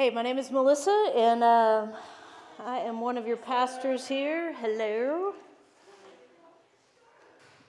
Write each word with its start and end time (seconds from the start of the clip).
Hey, 0.00 0.08
my 0.08 0.22
name 0.22 0.38
is 0.38 0.50
Melissa, 0.50 1.12
and 1.14 1.44
uh, 1.44 1.88
I 2.58 2.78
am 2.78 3.02
one 3.02 3.18
of 3.18 3.26
your 3.26 3.36
pastors 3.36 4.08
here. 4.08 4.54
Hello. 4.54 5.34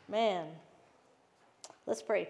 Man, 0.07 0.47
let's 1.86 2.02
pray. 2.02 2.29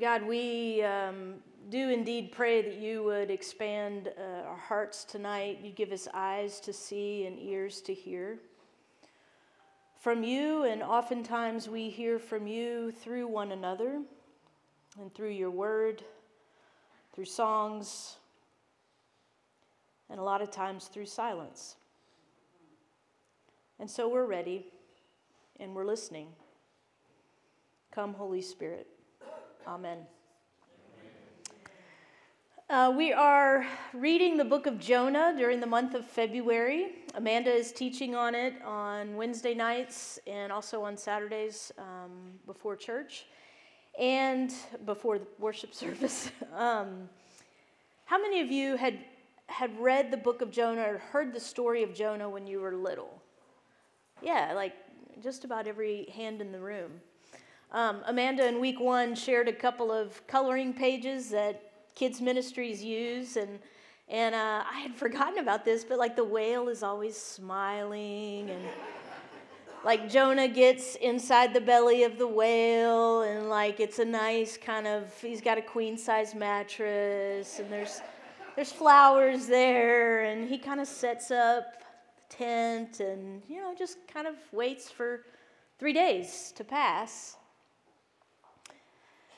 God, 0.00 0.24
we 0.24 0.82
um, 0.82 1.34
do 1.70 1.90
indeed 1.90 2.32
pray 2.32 2.60
that 2.60 2.74
you 2.74 3.04
would 3.04 3.30
expand 3.30 4.08
uh, 4.18 4.48
our 4.48 4.56
hearts 4.56 5.04
tonight. 5.04 5.60
You 5.62 5.70
give 5.70 5.92
us 5.92 6.08
eyes 6.12 6.58
to 6.58 6.72
see 6.72 7.26
and 7.26 7.38
ears 7.38 7.80
to 7.82 7.94
hear 7.94 8.40
from 10.00 10.24
you, 10.24 10.64
and 10.64 10.82
oftentimes 10.82 11.68
we 11.68 11.90
hear 11.90 12.18
from 12.18 12.48
you 12.48 12.90
through 12.90 13.28
one 13.28 13.52
another 13.52 14.00
and 15.00 15.14
through 15.14 15.30
your 15.30 15.50
word, 15.50 16.02
through 17.12 17.24
songs, 17.24 18.16
and 20.10 20.20
a 20.20 20.22
lot 20.22 20.42
of 20.42 20.50
times 20.50 20.86
through 20.86 21.06
silence. 21.06 21.76
And 23.78 23.90
so 23.90 24.08
we're 24.08 24.26
ready 24.26 24.66
and 25.58 25.74
we're 25.74 25.84
listening. 25.84 26.28
Come, 27.90 28.14
Holy 28.14 28.42
Spirit. 28.42 28.86
Amen. 29.66 29.98
Uh, 32.70 32.92
we 32.96 33.12
are 33.12 33.66
reading 33.92 34.36
the 34.36 34.44
book 34.44 34.66
of 34.66 34.78
Jonah 34.78 35.34
during 35.36 35.60
the 35.60 35.66
month 35.66 35.94
of 35.94 36.06
February. 36.06 36.92
Amanda 37.14 37.52
is 37.52 37.72
teaching 37.72 38.14
on 38.14 38.34
it 38.34 38.54
on 38.64 39.16
Wednesday 39.16 39.54
nights 39.54 40.18
and 40.26 40.50
also 40.50 40.82
on 40.82 40.96
Saturdays 40.96 41.72
um, 41.78 42.32
before 42.46 42.74
church 42.74 43.26
and 43.98 44.52
before 44.84 45.18
the 45.18 45.26
worship 45.38 45.74
service. 45.84 46.30
um, 46.56 47.08
how 48.06 48.20
many 48.20 48.40
of 48.40 48.50
you 48.50 48.76
had, 48.76 48.98
had 49.46 49.78
read 49.78 50.10
the 50.10 50.16
book 50.16 50.42
of 50.42 50.50
Jonah 50.50 50.82
or 50.82 50.98
heard 50.98 51.32
the 51.32 51.40
story 51.40 51.82
of 51.82 51.94
Jonah 51.94 52.28
when 52.28 52.46
you 52.46 52.60
were 52.60 52.74
little? 52.74 53.22
Yeah, 54.22 54.52
like 54.54 54.74
just 55.22 55.44
about 55.44 55.66
every 55.66 56.06
hand 56.14 56.40
in 56.40 56.52
the 56.52 56.60
room. 56.60 56.92
Um, 57.72 58.02
Amanda 58.06 58.46
in 58.46 58.60
week 58.60 58.78
one 58.78 59.14
shared 59.14 59.48
a 59.48 59.52
couple 59.52 59.90
of 59.90 60.24
coloring 60.26 60.72
pages 60.72 61.30
that 61.30 61.72
kids' 61.94 62.20
ministries 62.20 62.84
use, 62.84 63.36
and 63.36 63.58
and 64.08 64.34
uh, 64.34 64.62
I 64.70 64.80
had 64.80 64.94
forgotten 64.94 65.38
about 65.38 65.64
this, 65.64 65.82
but 65.82 65.98
like 65.98 66.14
the 66.14 66.24
whale 66.24 66.68
is 66.68 66.82
always 66.82 67.16
smiling 67.16 68.50
and 68.50 68.62
like 69.84 70.08
Jonah 70.08 70.48
gets 70.48 70.94
inside 70.96 71.52
the 71.52 71.60
belly 71.60 72.04
of 72.04 72.16
the 72.16 72.26
whale, 72.26 73.22
and 73.22 73.50
like 73.50 73.80
it's 73.80 73.98
a 73.98 74.04
nice 74.04 74.56
kind 74.56 74.86
of. 74.86 75.12
He's 75.20 75.42
got 75.42 75.58
a 75.58 75.62
queen 75.62 75.98
size 75.98 76.34
mattress, 76.34 77.58
and 77.58 77.70
there's 77.70 78.00
there's 78.56 78.72
flowers 78.72 79.46
there, 79.46 80.22
and 80.22 80.48
he 80.48 80.56
kind 80.56 80.80
of 80.80 80.86
sets 80.86 81.30
up 81.30 81.64
the 82.16 82.34
tent, 82.36 83.00
and 83.00 83.42
you 83.46 83.60
know 83.60 83.74
just 83.78 83.98
kind 84.12 84.26
of 84.26 84.36
waits 84.52 84.90
for 84.90 85.26
three 85.78 85.92
days 85.92 86.52
to 86.56 86.64
pass. 86.64 87.36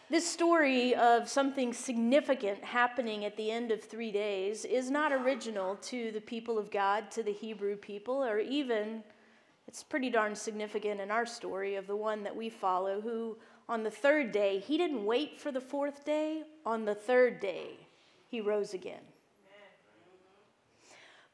This 0.08 0.24
story 0.24 0.94
of 0.94 1.28
something 1.28 1.72
significant 1.72 2.62
happening 2.62 3.24
at 3.24 3.36
the 3.36 3.50
end 3.50 3.72
of 3.72 3.82
three 3.82 4.12
days 4.12 4.64
is 4.64 4.88
not 4.88 5.10
original 5.10 5.74
to 5.82 6.12
the 6.12 6.20
people 6.20 6.60
of 6.60 6.70
God, 6.70 7.10
to 7.10 7.24
the 7.24 7.32
Hebrew 7.32 7.74
people, 7.74 8.22
or 8.22 8.38
even 8.38 9.02
it's 9.68 9.82
pretty 9.82 10.10
darn 10.10 10.34
significant 10.34 11.00
in 11.00 11.10
our 11.10 11.26
story 11.26 11.74
of 11.74 11.86
the 11.86 11.96
one 11.96 12.22
that 12.22 12.36
we 12.36 12.48
follow, 12.48 13.00
who 13.00 13.36
on 13.68 13.82
the 13.82 13.90
third 13.90 14.30
day, 14.30 14.58
he 14.60 14.78
didn't 14.78 15.04
wait 15.04 15.40
for 15.40 15.50
the 15.50 15.60
fourth 15.60 16.04
day. 16.04 16.42
On 16.64 16.84
the 16.84 16.94
third 16.94 17.40
day, 17.40 17.70
he 18.28 18.40
rose 18.40 18.74
again. 18.74 19.02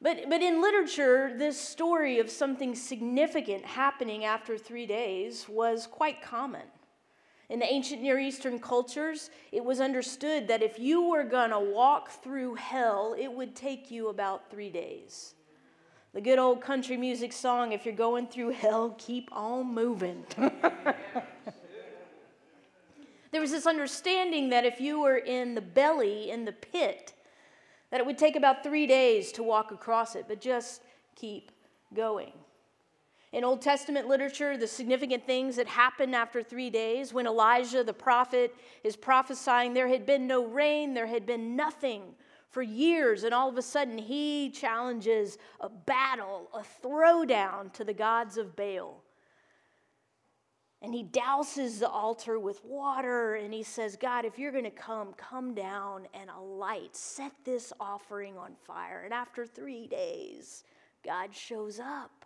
But, 0.01 0.25
but 0.29 0.41
in 0.41 0.61
literature, 0.61 1.33
this 1.37 1.59
story 1.59 2.19
of 2.19 2.29
something 2.29 2.75
significant 2.75 3.63
happening 3.63 4.25
after 4.25 4.57
three 4.57 4.85
days 4.85 5.47
was 5.47 5.87
quite 5.87 6.21
common. 6.21 6.63
In 7.49 7.59
the 7.59 7.71
ancient 7.71 8.01
Near 8.01 8.19
Eastern 8.19 8.59
cultures, 8.59 9.29
it 9.51 9.63
was 9.63 9.79
understood 9.79 10.47
that 10.47 10.61
if 10.63 10.77
you 10.77 11.03
were 11.03 11.23
going 11.23 11.51
to 11.51 11.59
walk 11.59 12.09
through 12.09 12.55
hell, 12.55 13.15
it 13.17 13.31
would 13.31 13.55
take 13.55 13.91
you 13.91 14.09
about 14.09 14.49
three 14.49 14.69
days. 14.69 15.35
The 16.13 16.21
good 16.21 16.37
old 16.37 16.61
country 16.61 16.95
music 16.95 17.33
song, 17.33 17.71
if 17.71 17.85
you're 17.85 17.95
going 17.95 18.27
through 18.27 18.51
hell, 18.51 18.93
keep 18.99 19.29
on 19.31 19.73
moving. 19.73 20.23
there 23.31 23.41
was 23.41 23.49
this 23.49 23.65
understanding 23.65 24.49
that 24.49 24.63
if 24.63 24.79
you 24.79 24.99
were 24.99 25.17
in 25.17 25.55
the 25.55 25.61
belly, 25.61 26.29
in 26.29 26.45
the 26.45 26.51
pit, 26.51 27.13
that 27.89 27.99
it 27.99 28.05
would 28.05 28.19
take 28.19 28.35
about 28.35 28.63
three 28.63 28.85
days 28.85 29.31
to 29.31 29.41
walk 29.41 29.71
across 29.71 30.15
it, 30.15 30.25
but 30.27 30.39
just 30.39 30.83
keep 31.15 31.51
going. 31.95 32.33
In 33.31 33.43
Old 33.43 33.63
Testament 33.63 34.07
literature, 34.07 34.55
the 34.55 34.67
significant 34.67 35.25
things 35.25 35.55
that 35.55 35.65
happened 35.65 36.13
after 36.13 36.43
three 36.43 36.69
days, 36.69 37.11
when 37.11 37.25
Elijah 37.25 37.83
the 37.83 37.91
prophet 37.91 38.55
is 38.83 38.95
prophesying, 38.95 39.73
there 39.73 39.87
had 39.87 40.05
been 40.05 40.27
no 40.27 40.45
rain, 40.45 40.93
there 40.93 41.07
had 41.07 41.25
been 41.25 41.55
nothing 41.55 42.13
for 42.53 42.61
years, 42.61 43.23
and 43.23 43.33
all 43.33 43.49
of 43.49 43.57
a 43.57 43.63
sudden 43.63 43.97
he 43.97 44.51
challenges 44.51 45.39
a 45.59 45.69
battle, 45.69 46.49
a 46.53 46.61
throwdown 46.85 47.73
to 47.73 47.83
the 47.83 47.93
gods 47.93 48.37
of 48.37 48.55
Baal. 48.55 49.03
And 50.83 50.93
he 50.93 51.03
douses 51.03 51.79
the 51.79 51.89
altar 51.89 52.37
with 52.37 52.63
water 52.63 53.35
and 53.35 53.53
he 53.53 53.63
says, 53.63 53.95
God, 53.95 54.25
if 54.25 54.37
you're 54.37 54.51
going 54.51 54.65
to 54.65 54.69
come, 54.69 55.13
come 55.13 55.55
down 55.55 56.07
and 56.13 56.29
alight. 56.29 56.95
Set 56.95 57.31
this 57.43 57.73
offering 57.79 58.37
on 58.37 58.51
fire. 58.67 59.01
And 59.05 59.13
after 59.13 59.47
three 59.47 59.87
days, 59.87 60.65
God 61.03 61.33
shows 61.33 61.79
up. 61.79 62.25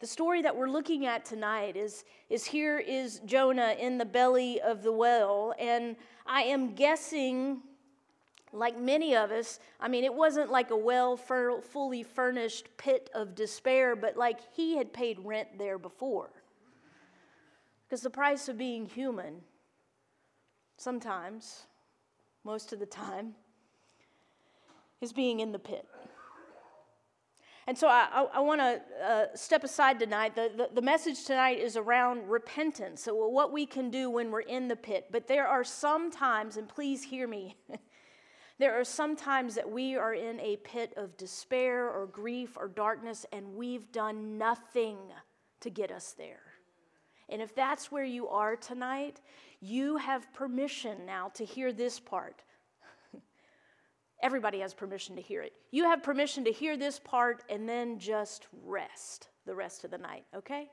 The 0.00 0.06
story 0.06 0.42
that 0.42 0.54
we're 0.54 0.68
looking 0.68 1.06
at 1.06 1.24
tonight 1.24 1.76
is, 1.76 2.04
is 2.28 2.44
here 2.44 2.78
is 2.78 3.20
Jonah 3.24 3.74
in 3.78 3.96
the 3.96 4.04
belly 4.04 4.60
of 4.60 4.82
the 4.82 4.92
whale. 4.92 5.54
And 5.58 5.96
I 6.26 6.42
am 6.42 6.74
guessing 6.74 7.62
like 8.58 8.78
many 8.78 9.14
of 9.14 9.30
us, 9.30 9.60
I 9.80 9.88
mean, 9.88 10.04
it 10.04 10.14
wasn't 10.14 10.50
like 10.50 10.70
a 10.70 10.76
well 10.76 11.16
fully 11.16 12.02
furnished 12.02 12.68
pit 12.76 13.10
of 13.14 13.34
despair, 13.34 13.96
but 13.96 14.16
like 14.16 14.38
he 14.54 14.76
had 14.76 14.92
paid 14.92 15.18
rent 15.20 15.58
there 15.58 15.78
before. 15.78 16.30
Because 17.86 18.02
the 18.02 18.10
price 18.10 18.48
of 18.48 18.58
being 18.58 18.86
human, 18.86 19.42
sometimes, 20.76 21.66
most 22.44 22.72
of 22.72 22.80
the 22.80 22.86
time, 22.86 23.34
is 25.00 25.12
being 25.12 25.40
in 25.40 25.52
the 25.52 25.58
pit. 25.58 25.86
And 27.68 27.76
so 27.76 27.88
I, 27.88 28.08
I, 28.12 28.26
I 28.34 28.40
want 28.40 28.60
to 28.60 28.80
uh, 29.04 29.26
step 29.34 29.64
aside 29.64 29.98
tonight. 29.98 30.36
The, 30.36 30.52
the, 30.56 30.70
the, 30.74 30.82
message 30.82 31.24
tonight 31.24 31.58
is 31.58 31.76
around 31.76 32.28
repentance, 32.28 33.02
so 33.02 33.26
what 33.26 33.52
we 33.52 33.66
can 33.66 33.90
do 33.90 34.08
when 34.08 34.30
we're 34.30 34.40
in 34.40 34.68
the 34.68 34.76
pit. 34.76 35.06
But 35.10 35.26
there 35.26 35.48
are 35.48 35.64
some 35.64 36.12
times, 36.12 36.56
and 36.56 36.68
please 36.68 37.02
hear 37.02 37.26
me, 37.26 37.56
There 38.58 38.78
are 38.78 38.84
some 38.84 39.16
times 39.16 39.54
that 39.56 39.70
we 39.70 39.96
are 39.96 40.14
in 40.14 40.40
a 40.40 40.56
pit 40.56 40.94
of 40.96 41.16
despair 41.16 41.90
or 41.90 42.06
grief 42.06 42.56
or 42.56 42.68
darkness, 42.68 43.26
and 43.30 43.54
we've 43.54 43.92
done 43.92 44.38
nothing 44.38 44.96
to 45.60 45.70
get 45.70 45.90
us 45.90 46.14
there. 46.16 46.40
And 47.28 47.42
if 47.42 47.54
that's 47.54 47.92
where 47.92 48.04
you 48.04 48.28
are 48.28 48.56
tonight, 48.56 49.20
you 49.60 49.96
have 49.98 50.32
permission 50.32 51.04
now 51.04 51.28
to 51.34 51.44
hear 51.44 51.72
this 51.72 52.00
part. 52.00 52.42
Everybody 54.22 54.60
has 54.60 54.72
permission 54.72 55.16
to 55.16 55.22
hear 55.22 55.42
it. 55.42 55.52
You 55.70 55.84
have 55.84 56.02
permission 56.02 56.44
to 56.44 56.52
hear 56.52 56.76
this 56.76 56.98
part 56.98 57.42
and 57.50 57.68
then 57.68 57.98
just 57.98 58.46
rest 58.64 59.28
the 59.44 59.54
rest 59.54 59.84
of 59.84 59.90
the 59.90 59.98
night, 59.98 60.24
okay? 60.34 60.70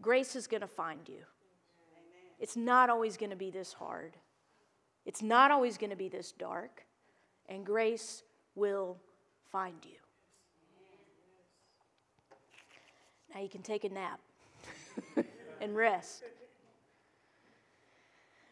Grace 0.00 0.36
is 0.36 0.46
going 0.46 0.60
to 0.60 0.66
find 0.66 1.08
you. 1.08 1.20
It's 2.38 2.56
not 2.56 2.90
always 2.90 3.16
going 3.16 3.30
to 3.30 3.36
be 3.36 3.50
this 3.50 3.72
hard. 3.72 4.16
It's 5.06 5.22
not 5.22 5.50
always 5.50 5.76
going 5.76 5.90
to 5.90 5.96
be 5.96 6.08
this 6.08 6.32
dark, 6.32 6.84
and 7.48 7.64
grace 7.64 8.22
will 8.54 8.96
find 9.50 9.76
you. 9.84 9.96
Now 13.34 13.40
you 13.40 13.48
can 13.48 13.62
take 13.62 13.84
a 13.84 13.88
nap 13.88 14.20
and 15.60 15.74
rest. 15.76 16.22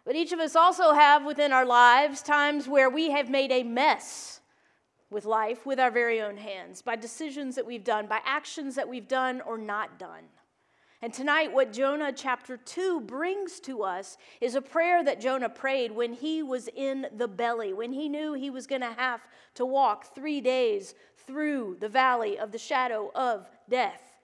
But 0.04 0.16
each 0.16 0.32
of 0.32 0.40
us 0.40 0.56
also 0.56 0.92
have 0.92 1.24
within 1.24 1.52
our 1.52 1.64
lives 1.64 2.22
times 2.22 2.66
where 2.66 2.90
we 2.90 3.10
have 3.10 3.30
made 3.30 3.52
a 3.52 3.62
mess 3.62 4.40
with 5.10 5.24
life 5.24 5.64
with 5.64 5.78
our 5.78 5.90
very 5.90 6.20
own 6.20 6.36
hands 6.36 6.82
by 6.82 6.96
decisions 6.96 7.54
that 7.54 7.66
we've 7.66 7.84
done, 7.84 8.06
by 8.06 8.18
actions 8.24 8.74
that 8.74 8.88
we've 8.88 9.06
done 9.06 9.40
or 9.42 9.56
not 9.58 9.98
done. 9.98 10.24
And 11.04 11.12
tonight, 11.12 11.52
what 11.52 11.72
Jonah 11.72 12.12
chapter 12.12 12.56
2 12.56 13.00
brings 13.00 13.58
to 13.60 13.82
us 13.82 14.16
is 14.40 14.54
a 14.54 14.62
prayer 14.62 15.02
that 15.02 15.20
Jonah 15.20 15.48
prayed 15.48 15.90
when 15.90 16.12
he 16.12 16.44
was 16.44 16.68
in 16.68 17.08
the 17.16 17.26
belly, 17.26 17.72
when 17.72 17.92
he 17.92 18.08
knew 18.08 18.34
he 18.34 18.50
was 18.50 18.68
going 18.68 18.82
to 18.82 18.92
have 18.92 19.20
to 19.54 19.66
walk 19.66 20.14
three 20.14 20.40
days 20.40 20.94
through 21.26 21.76
the 21.80 21.88
valley 21.88 22.38
of 22.38 22.52
the 22.52 22.58
shadow 22.58 23.10
of 23.16 23.50
death. 23.68 24.20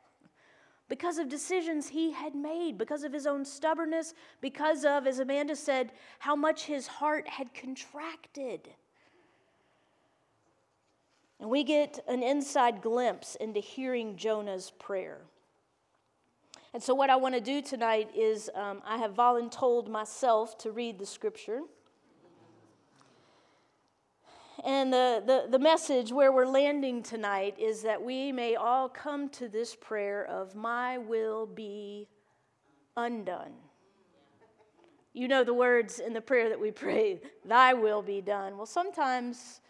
because 0.88 1.18
of 1.18 1.28
decisions 1.28 1.88
he 1.88 2.12
had 2.12 2.34
made, 2.34 2.78
because 2.78 3.02
of 3.02 3.12
his 3.12 3.26
own 3.26 3.44
stubbornness, 3.44 4.14
because 4.40 4.84
of, 4.84 5.06
as 5.06 5.18
Amanda 5.18 5.54
said, 5.54 5.92
how 6.18 6.34
much 6.34 6.64
his 6.64 6.86
heart 6.86 7.28
had 7.28 7.52
contracted. 7.52 8.70
And 11.40 11.50
we 11.50 11.62
get 11.62 12.02
an 12.08 12.22
inside 12.22 12.80
glimpse 12.80 13.34
into 13.36 13.60
hearing 13.60 14.16
Jonah's 14.16 14.72
prayer. 14.78 15.20
And 16.74 16.82
so, 16.82 16.94
what 16.94 17.08
I 17.08 17.16
want 17.16 17.34
to 17.34 17.40
do 17.40 17.62
tonight 17.62 18.10
is 18.14 18.50
um, 18.54 18.82
I 18.86 18.98
have 18.98 19.14
voluntold 19.14 19.88
myself 19.88 20.58
to 20.58 20.70
read 20.70 20.98
the 20.98 21.06
scripture. 21.06 21.60
And 24.64 24.92
the, 24.92 25.22
the, 25.24 25.46
the 25.50 25.58
message 25.58 26.12
where 26.12 26.32
we're 26.32 26.46
landing 26.46 27.02
tonight 27.02 27.56
is 27.58 27.82
that 27.82 28.02
we 28.02 28.32
may 28.32 28.56
all 28.56 28.88
come 28.88 29.28
to 29.30 29.48
this 29.48 29.76
prayer 29.76 30.26
of, 30.26 30.54
My 30.54 30.98
will 30.98 31.46
be 31.46 32.08
undone. 32.96 33.52
You 35.14 35.28
know 35.28 35.44
the 35.44 35.54
words 35.54 36.00
in 36.00 36.12
the 36.12 36.20
prayer 36.20 36.48
that 36.48 36.60
we 36.60 36.70
pray, 36.70 37.20
Thy 37.44 37.72
will 37.72 38.02
be 38.02 38.20
done. 38.20 38.56
Well, 38.56 38.66
sometimes 38.66 39.60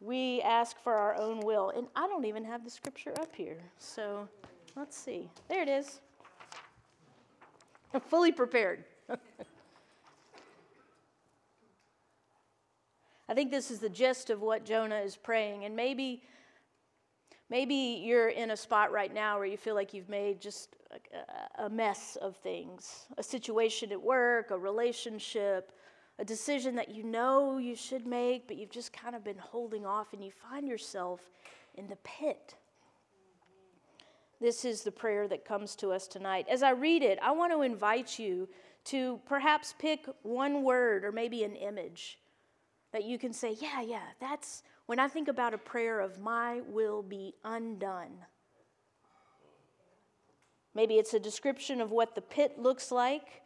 we 0.00 0.40
ask 0.42 0.78
for 0.82 0.94
our 0.94 1.14
own 1.16 1.40
will. 1.40 1.70
And 1.70 1.86
I 1.94 2.06
don't 2.06 2.24
even 2.24 2.44
have 2.44 2.64
the 2.64 2.70
scripture 2.70 3.12
up 3.20 3.34
here. 3.34 3.58
So 3.78 4.28
let's 4.78 4.96
see. 4.96 5.28
There 5.48 5.60
it 5.60 5.68
is. 5.68 6.00
I'm 7.92 8.00
fully 8.00 8.30
prepared. 8.30 8.84
I 13.28 13.34
think 13.34 13.50
this 13.50 13.72
is 13.72 13.80
the 13.80 13.88
gist 13.88 14.30
of 14.30 14.40
what 14.40 14.64
Jonah 14.64 15.00
is 15.00 15.16
praying. 15.16 15.64
And 15.64 15.74
maybe, 15.74 16.22
maybe 17.50 17.74
you're 17.74 18.28
in 18.28 18.52
a 18.52 18.56
spot 18.56 18.92
right 18.92 19.12
now 19.12 19.36
where 19.36 19.46
you 19.46 19.56
feel 19.56 19.74
like 19.74 19.92
you've 19.92 20.08
made 20.08 20.40
just 20.40 20.76
a, 20.92 21.64
a 21.64 21.68
mess 21.68 22.16
of 22.22 22.36
things 22.36 23.06
a 23.18 23.22
situation 23.22 23.90
at 23.90 24.00
work, 24.00 24.52
a 24.52 24.58
relationship, 24.58 25.72
a 26.20 26.24
decision 26.24 26.76
that 26.76 26.88
you 26.88 27.02
know 27.02 27.58
you 27.58 27.74
should 27.74 28.06
make, 28.06 28.46
but 28.46 28.56
you've 28.56 28.70
just 28.70 28.92
kind 28.92 29.16
of 29.16 29.24
been 29.24 29.38
holding 29.38 29.84
off, 29.84 30.12
and 30.12 30.24
you 30.24 30.30
find 30.30 30.68
yourself 30.68 31.20
in 31.74 31.88
the 31.88 31.96
pit. 31.96 32.54
This 34.40 34.64
is 34.64 34.82
the 34.82 34.92
prayer 34.92 35.26
that 35.28 35.44
comes 35.44 35.74
to 35.76 35.90
us 35.90 36.06
tonight. 36.06 36.46
As 36.48 36.62
I 36.62 36.70
read 36.70 37.02
it, 37.02 37.18
I 37.22 37.32
want 37.32 37.52
to 37.52 37.62
invite 37.62 38.18
you 38.18 38.48
to 38.84 39.20
perhaps 39.26 39.74
pick 39.78 40.06
one 40.22 40.62
word 40.62 41.04
or 41.04 41.10
maybe 41.12 41.42
an 41.42 41.56
image 41.56 42.18
that 42.92 43.04
you 43.04 43.18
can 43.18 43.32
say, 43.32 43.56
yeah, 43.60 43.82
yeah, 43.82 44.06
that's 44.20 44.62
when 44.86 44.98
I 44.98 45.08
think 45.08 45.28
about 45.28 45.54
a 45.54 45.58
prayer 45.58 46.00
of 46.00 46.18
my 46.18 46.60
will 46.68 47.02
be 47.02 47.34
undone. 47.44 48.12
Maybe 50.74 50.94
it's 50.94 51.14
a 51.14 51.20
description 51.20 51.80
of 51.80 51.90
what 51.90 52.14
the 52.14 52.20
pit 52.20 52.58
looks 52.58 52.92
like, 52.92 53.42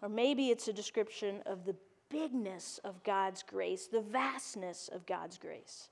or 0.00 0.08
maybe 0.08 0.50
it's 0.50 0.68
a 0.68 0.72
description 0.72 1.42
of 1.44 1.64
the 1.64 1.74
bigness 2.08 2.78
of 2.84 3.02
God's 3.02 3.42
grace, 3.42 3.88
the 3.88 4.00
vastness 4.00 4.88
of 4.92 5.04
God's 5.04 5.36
grace. 5.36 5.88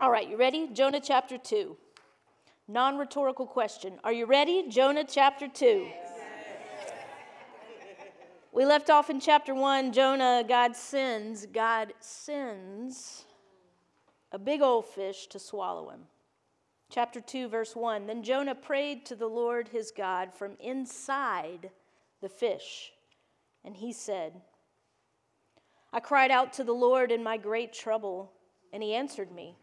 All 0.00 0.10
right, 0.10 0.28
you 0.28 0.36
ready? 0.36 0.68
Jonah 0.72 1.00
chapter 1.00 1.38
2. 1.38 1.76
Non 2.68 2.98
rhetorical 2.98 3.46
question. 3.46 4.00
Are 4.02 4.12
you 4.12 4.26
ready? 4.26 4.66
Jonah 4.68 5.04
chapter 5.04 5.46
2. 5.46 5.86
We 8.50 8.64
left 8.64 8.90
off 8.90 9.10
in 9.10 9.20
chapter 9.20 9.54
1, 9.54 9.92
Jonah, 9.92 10.42
God 10.48 10.74
sends, 10.74 11.44
God 11.44 11.92
sends 12.00 13.26
a 14.32 14.38
big 14.38 14.62
old 14.62 14.86
fish 14.86 15.26
to 15.26 15.38
swallow 15.38 15.90
him. 15.90 16.00
Chapter 16.90 17.20
2, 17.20 17.48
verse 17.48 17.76
1 17.76 18.06
Then 18.06 18.22
Jonah 18.22 18.54
prayed 18.54 19.04
to 19.06 19.14
the 19.14 19.26
Lord 19.26 19.68
his 19.68 19.92
God 19.94 20.32
from 20.32 20.56
inside 20.58 21.70
the 22.22 22.30
fish, 22.30 22.92
and 23.62 23.76
he 23.76 23.92
said, 23.92 24.40
I 25.92 26.00
cried 26.00 26.30
out 26.30 26.54
to 26.54 26.64
the 26.64 26.72
Lord 26.72 27.12
in 27.12 27.22
my 27.22 27.36
great 27.36 27.74
trouble, 27.74 28.32
and 28.72 28.82
he 28.82 28.94
answered 28.94 29.30
me. 29.30 29.56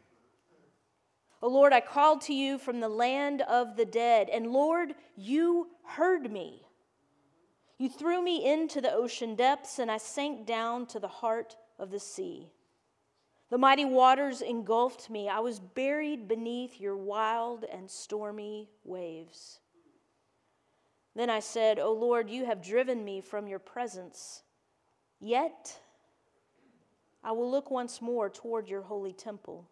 O 1.44 1.50
Lord, 1.50 1.74
I 1.74 1.82
called 1.82 2.22
to 2.22 2.34
you 2.34 2.58
from 2.58 2.80
the 2.80 2.88
land 2.88 3.42
of 3.42 3.76
the 3.76 3.84
dead, 3.84 4.30
and 4.30 4.54
Lord, 4.54 4.96
you 5.18 5.68
heard 5.84 6.32
me. 6.32 6.66
You 7.78 7.90
threw 7.90 8.24
me 8.24 8.50
into 8.50 8.80
the 8.80 8.94
ocean 8.94 9.36
depths, 9.36 9.78
and 9.78 9.92
I 9.92 9.98
sank 9.98 10.48
down 10.48 10.86
to 10.86 11.02
the 11.02 11.10
heart 11.10 11.58
of 11.78 11.92
the 11.92 12.00
sea. 12.00 12.54
The 13.50 13.58
mighty 13.58 13.84
waters 13.84 14.42
engulfed 14.42 15.10
me. 15.10 15.28
I 15.28 15.42
was 15.42 15.60
buried 15.60 16.30
beneath 16.30 16.80
your 16.80 16.96
wild 16.96 17.66
and 17.70 17.92
stormy 17.92 18.70
waves. 18.86 19.60
Then 21.14 21.30
I 21.30 21.42
said, 21.42 21.78
O 21.78 21.92
Lord, 21.92 22.30
you 22.30 22.46
have 22.46 22.64
driven 22.64 23.04
me 23.04 23.20
from 23.20 23.50
your 23.50 23.60
presence. 23.60 24.44
Yet 25.20 25.78
I 27.22 27.34
will 27.34 27.52
look 27.52 27.70
once 27.70 28.02
more 28.02 28.30
toward 28.30 28.70
your 28.70 28.84
holy 28.84 29.12
temple. 29.12 29.68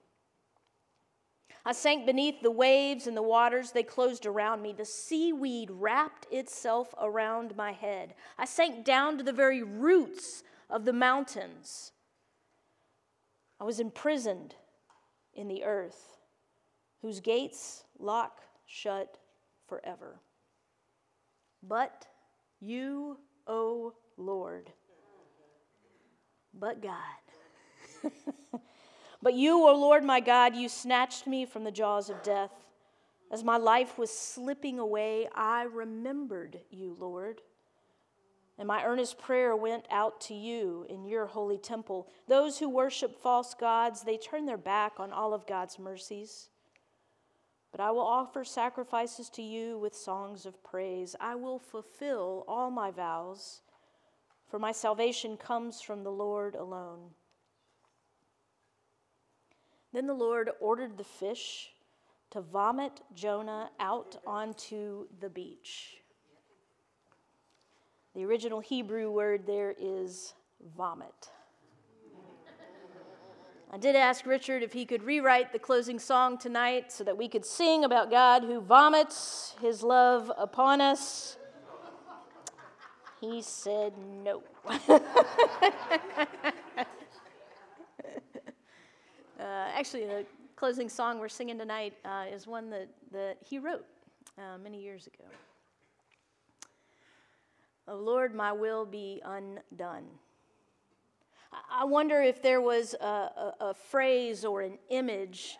I 1.66 1.74
sank 1.74 2.06
beneath 2.06 2.42
the 2.42 2.52
waves 2.52 3.06
and 3.06 3.16
the 3.16 3.22
waters, 3.22 3.72
they 3.72 3.84
closed 3.84 4.26
around 4.26 4.62
me. 4.62 4.74
The 4.74 4.86
seaweed 4.86 5.70
wrapped 5.72 6.26
itself 6.32 6.94
around 7.00 7.56
my 7.56 7.72
head. 7.72 8.16
I 8.38 8.46
sank 8.46 8.84
down 8.84 9.18
to 9.18 9.24
the 9.24 9.34
very 9.34 9.62
roots 9.62 10.44
of 10.70 10.86
the 10.86 10.94
mountains. 10.94 11.92
I 13.60 13.64
was 13.64 13.80
imprisoned 13.80 14.56
in 15.36 15.48
the 15.48 15.64
earth, 15.64 16.18
whose 17.04 17.20
gates 17.20 17.84
lock 18.00 18.42
shut 18.66 19.20
forever. 19.68 20.20
But 21.62 22.08
you, 22.60 23.20
O 23.46 23.94
Lord, 24.18 24.72
but 26.54 26.82
God. 26.82 28.12
But 29.22 29.36
you, 29.36 29.68
O 29.68 29.76
Lord 29.76 30.04
my 30.04 30.20
God, 30.20 30.56
you 30.56 30.68
snatched 30.68 31.28
me 31.28 31.46
from 31.46 31.64
the 31.64 31.72
jaws 31.72 32.10
of 32.10 32.24
death. 32.24 32.52
As 33.32 33.44
my 33.44 33.58
life 33.58 33.98
was 33.98 34.12
slipping 34.12 34.80
away, 34.80 35.28
I 35.34 35.64
remembered 35.64 36.60
you, 36.70 36.98
Lord. 37.00 37.42
And 38.58 38.68
my 38.68 38.84
earnest 38.84 39.18
prayer 39.18 39.56
went 39.56 39.86
out 39.90 40.22
to 40.22 40.34
you 40.34 40.86
in 40.90 41.06
your 41.06 41.28
holy 41.28 41.58
temple. 41.58 42.08
Those 42.28 42.60
who 42.60 42.70
worship 42.70 43.22
false 43.22 43.54
gods, 43.54 44.04
they 44.04 44.18
turn 44.18 44.46
their 44.46 44.58
back 44.58 45.00
on 45.00 45.14
all 45.14 45.34
of 45.34 45.48
God's 45.48 45.80
mercies. 45.80 46.50
But 47.72 47.80
I 47.80 47.92
will 47.92 48.02
offer 48.02 48.44
sacrifices 48.44 49.30
to 49.30 49.42
you 49.42 49.78
with 49.78 49.96
songs 49.96 50.46
of 50.46 50.62
praise. 50.64 51.16
I 51.20 51.36
will 51.36 51.58
fulfill 51.58 52.44
all 52.48 52.70
my 52.70 52.92
vows, 52.92 53.62
for 54.50 54.60
my 54.60 54.74
salvation 54.74 55.38
comes 55.38 55.82
from 55.82 56.04
the 56.04 56.12
Lord 56.12 56.56
alone. 56.56 57.12
Then 59.94 60.08
the 60.08 60.14
Lord 60.14 60.50
ordered 60.60 60.98
the 60.98 61.04
fish 61.04 61.72
to 62.32 62.42
vomit 62.42 63.02
Jonah 63.14 63.70
out 63.80 64.16
onto 64.26 65.08
the 65.20 65.30
beach. 65.30 65.98
The 68.16 68.26
original 68.26 68.60
Hebrew 68.60 69.12
word 69.12 69.46
there 69.46 69.74
is 69.78 70.34
vomit. 70.76 71.30
I 73.74 73.78
did 73.78 73.96
ask 73.96 74.26
Richard 74.26 74.64
if 74.64 74.74
he 74.74 74.86
could 74.86 75.02
rewrite 75.04 75.54
the 75.54 75.60
closing 75.60 75.98
song 75.98 76.38
tonight 76.38 76.92
so 76.92 77.06
that 77.06 77.18
we 77.18 77.30
could 77.30 77.46
sing 77.46 77.86
about 77.86 78.12
God 78.12 78.44
who 78.44 78.60
vomits 78.60 79.56
his 79.62 79.82
love 79.82 80.30
upon 80.38 80.82
us. 80.82 81.38
He 83.22 83.42
said 83.42 83.94
no. 83.98 84.44
Uh, 89.42 89.70
actually, 89.76 90.06
the 90.06 90.24
closing 90.56 90.88
song 90.88 91.20
we're 91.20 91.28
singing 91.28 91.58
tonight 91.58 91.94
uh, 92.06 92.26
is 92.32 92.46
one 92.46 92.70
that, 92.70 92.88
that 93.12 93.38
he 93.44 93.58
wrote 93.58 93.86
uh, 94.38 94.60
many 94.64 94.80
years 94.80 95.08
ago. 95.08 95.26
Oh 97.88 97.96
Lord, 97.96 98.36
my 98.36 98.52
will 98.52 98.86
be 98.86 99.20
undone. 99.26 100.06
I 101.70 101.84
wonder 101.84 102.22
if 102.22 102.42
there 102.42 102.62
was 102.62 102.94
a, 103.02 103.06
a, 103.06 103.54
a 103.60 103.74
phrase 103.74 104.46
or 104.46 104.62
an 104.62 104.78
image 104.90 105.58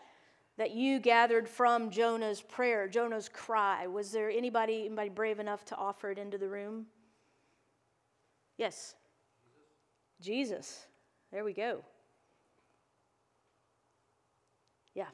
that 0.56 0.70
you 0.70 1.00
gathered 1.00 1.48
from 1.48 1.90
Jonah's 1.90 2.40
prayer, 2.40 2.86
Jonah's 2.86 3.28
cry. 3.28 3.86
Was 3.88 4.12
there 4.12 4.30
anybody, 4.30 4.86
anybody 4.86 5.08
brave 5.08 5.40
enough 5.40 5.64
to 5.66 5.76
offer 5.76 6.10
it 6.10 6.18
into 6.18 6.38
the 6.38 6.48
room? 6.48 6.86
Yes. 8.56 8.94
Jesus. 10.20 10.60
Jesus. 10.60 10.86
There 11.32 11.44
we 11.44 11.52
go. 11.52 11.82
Yeah. 14.94 15.08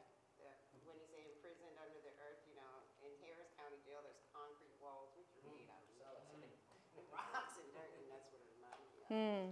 When 0.83 0.95
you 0.99 1.07
say 1.07 1.23
imprisoned 1.23 1.75
under 1.79 1.99
the 2.03 2.11
earth, 2.19 2.43
you 2.51 2.55
know, 2.59 2.83
in 2.99 3.11
Harris 3.23 3.47
County 3.55 3.79
Jail, 3.87 4.03
there's 4.03 4.19
concrete 4.35 4.75
walls, 4.83 5.15
which 5.15 5.31
are 5.39 5.43
made 5.47 5.67
out 5.71 5.79
of 5.79 5.99
rocks 7.15 7.55
and 7.57 7.67
dirt, 7.71 7.91
and 7.95 8.05
that's 8.11 8.27
what 8.31 8.43
it 8.43 8.49
reminds 8.59 8.79
me 8.79 8.91
of. 8.91 8.97
Hmm. 9.11 9.51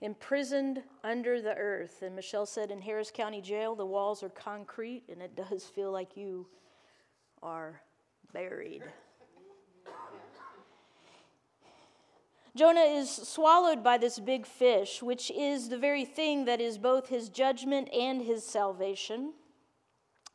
Imprisoned 0.00 0.82
under 1.04 1.40
the 1.40 1.54
earth. 1.54 2.02
And 2.02 2.16
Michelle 2.16 2.46
said 2.46 2.70
in 2.70 2.80
Harris 2.80 3.10
County 3.10 3.40
Jail, 3.40 3.74
the 3.74 3.86
walls 3.86 4.22
are 4.22 4.28
concrete, 4.28 5.04
and 5.08 5.22
it 5.22 5.36
does 5.36 5.64
feel 5.64 5.92
like 5.92 6.16
you 6.16 6.46
are 7.42 7.80
buried. 8.32 8.82
Jonah 12.54 12.80
is 12.80 13.10
swallowed 13.10 13.82
by 13.82 13.96
this 13.96 14.18
big 14.18 14.44
fish, 14.44 15.02
which 15.02 15.30
is 15.30 15.70
the 15.70 15.78
very 15.78 16.04
thing 16.04 16.44
that 16.44 16.60
is 16.60 16.76
both 16.76 17.08
his 17.08 17.30
judgment 17.30 17.88
and 17.94 18.20
his 18.20 18.44
salvation. 18.44 19.32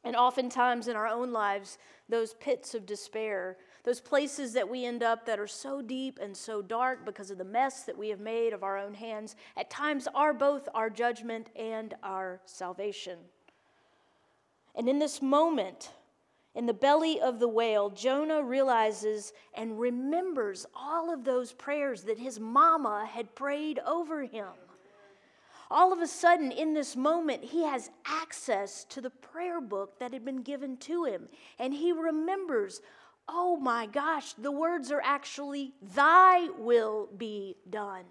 And 0.04 0.16
oftentimes 0.16 0.88
in 0.88 0.96
our 0.96 1.08
own 1.08 1.32
lives, 1.32 1.78
those 2.10 2.34
pits 2.36 2.74
of 2.74 2.88
despair, 2.88 3.58
those 3.88 4.02
places 4.02 4.52
that 4.52 4.68
we 4.68 4.84
end 4.84 5.02
up 5.02 5.26
that 5.26 5.40
are 5.40 5.48
so 5.48 5.82
deep 5.82 6.20
and 6.22 6.36
so 6.36 6.62
dark 6.62 7.06
because 7.06 7.32
of 7.32 7.38
the 7.38 7.46
mess 7.46 7.84
that 7.84 7.98
we 7.98 8.10
have 8.10 8.20
made 8.20 8.52
of 8.52 8.62
our 8.62 8.78
own 8.78 8.94
hands, 8.94 9.38
at 9.56 9.70
times 9.70 10.10
are 10.14 10.34
both 10.34 10.68
our 10.76 10.90
judgment 10.90 11.50
and 11.56 11.94
our 12.04 12.42
salvation. 12.44 13.18
And 14.76 14.90
in 14.90 15.00
this 15.00 15.22
moment, 15.22 15.94
in 16.54 16.66
the 16.66 16.74
belly 16.74 17.22
of 17.22 17.40
the 17.40 17.48
whale, 17.48 17.90
Jonah 17.90 18.44
realizes 18.44 19.32
and 19.54 19.80
remembers 19.80 20.66
all 20.76 21.14
of 21.14 21.24
those 21.24 21.54
prayers 21.54 22.04
that 22.04 22.20
his 22.20 22.42
mama 22.42 23.08
had 23.10 23.36
prayed 23.36 23.80
over 23.88 24.26
him. 24.26 24.50
All 25.72 25.94
of 25.94 26.00
a 26.00 26.08
sudden, 26.08 26.52
in 26.52 26.74
this 26.74 26.98
moment, 26.98 27.42
he 27.42 27.64
has 27.64 27.90
access 28.06 28.84
to 28.86 29.00
the 29.00 29.10
prayer 29.10 29.62
book 29.62 29.98
that 30.00 30.12
had 30.12 30.26
been 30.26 30.42
given 30.42 30.76
to 30.78 31.06
him. 31.06 31.30
And 31.58 31.74
he 31.74 31.94
remembers, 31.94 32.82
oh 33.30 33.58
my 33.58 33.86
gosh, 33.86 34.34
the 34.34 34.52
words 34.52 34.92
are 34.92 35.02
actually, 35.04 35.74
Thy 35.82 36.50
will 36.58 37.10
be 37.18 37.56
done. 37.70 38.06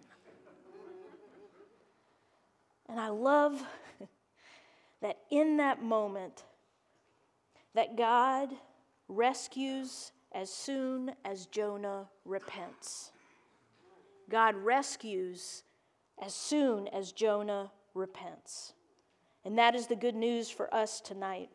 And 2.88 3.00
I 3.00 3.08
love 3.08 3.62
that 5.00 5.18
in 5.30 5.56
that 5.56 5.82
moment, 5.82 6.44
that 7.75 7.96
God 7.96 8.50
rescues 9.08 10.12
as 10.32 10.50
soon 10.50 11.12
as 11.25 11.46
Jonah 11.46 12.08
repents. 12.25 13.11
God 14.28 14.54
rescues 14.56 15.62
as 16.20 16.35
soon 16.35 16.88
as 16.88 17.12
Jonah 17.12 17.70
repents. 17.94 18.73
And 19.44 19.58
that 19.58 19.75
is 19.75 19.87
the 19.87 19.96
good 19.96 20.14
news 20.14 20.50
for 20.50 20.73
us 20.75 21.00
tonight. 21.00 21.50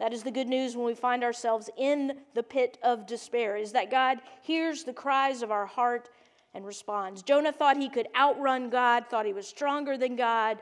That 0.00 0.14
is 0.14 0.22
the 0.22 0.30
good 0.30 0.48
news 0.48 0.74
when 0.74 0.86
we 0.86 0.94
find 0.94 1.22
ourselves 1.22 1.68
in 1.76 2.20
the 2.32 2.42
pit 2.42 2.78
of 2.82 3.06
despair, 3.06 3.58
is 3.58 3.72
that 3.72 3.90
God 3.90 4.18
hears 4.40 4.82
the 4.82 4.94
cries 4.94 5.42
of 5.42 5.50
our 5.50 5.66
heart 5.66 6.08
and 6.54 6.64
responds. 6.64 7.22
Jonah 7.22 7.52
thought 7.52 7.76
he 7.76 7.90
could 7.90 8.08
outrun 8.16 8.70
God, 8.70 9.04
thought 9.10 9.26
he 9.26 9.34
was 9.34 9.46
stronger 9.46 9.98
than 9.98 10.16
God, 10.16 10.58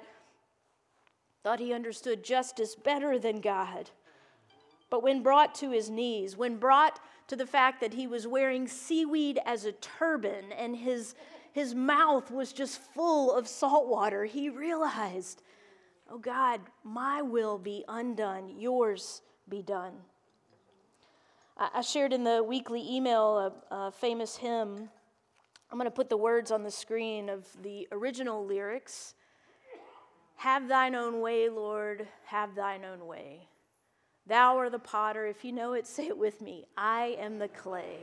thought 1.45 1.61
he 1.61 1.73
understood 1.73 2.25
justice 2.25 2.75
better 2.75 3.16
than 3.16 3.40
God. 3.40 3.90
But 4.90 5.04
when 5.04 5.23
brought 5.23 5.54
to 5.57 5.71
his 5.71 5.88
knees, 5.88 6.37
when 6.37 6.57
brought 6.57 6.99
to 7.28 7.37
the 7.37 7.47
fact 7.47 7.80
that 7.80 7.95
he 7.95 8.09
was 8.09 8.26
wearing 8.26 8.66
seaweed 8.66 9.38
as 9.47 9.64
a 9.64 9.73
turban 9.73 10.50
and 10.50 10.75
his, 10.75 11.14
his 11.52 11.76
mouth 11.76 12.33
was 12.33 12.52
just 12.52 12.80
full 12.80 13.33
of 13.33 13.47
salt 13.47 13.87
water, 13.87 14.25
he 14.25 14.50
realized, 14.50 15.42
oh 16.11 16.18
God, 16.18 16.61
my 16.83 17.23
will 17.23 17.57
be 17.57 17.85
undone, 17.87 18.49
yours 18.59 19.23
be 19.49 19.62
done. 19.62 19.93
I, 21.57 21.81
shared 21.81 22.12
in 22.12 22.25
the 22.25 22.43
weekly 22.43 22.85
email 22.88 23.52
a, 23.71 23.75
a 23.75 23.90
famous 23.90 24.37
hymn. 24.37 24.88
I'm 25.71 25.78
going 25.78 25.90
to 25.90 25.95
put 25.95 26.09
the 26.09 26.17
words 26.17 26.50
on 26.50 26.62
the 26.62 26.71
screen 26.71 27.28
of 27.28 27.47
the 27.62 27.88
original 27.93 28.47
lyrics. 28.47 29.14
Have 30.37 30.69
thine 30.69 30.95
own 30.95 31.21
way, 31.21 31.49
Lord, 31.49 32.07
have 32.26 32.55
thine 32.55 32.85
own 32.85 33.07
way. 33.07 33.49
Thou 34.26 34.57
art 34.59 34.73
the 34.73 34.78
potter. 34.78 35.26
If 35.26 35.45
you 35.45 35.52
know 35.52 35.73
it, 35.73 35.87
say 35.87 36.07
it 36.07 36.17
with 36.17 36.40
me. 36.40 36.67
I 36.76 37.17
am 37.19 37.38
the 37.38 37.49
clay. 37.49 37.99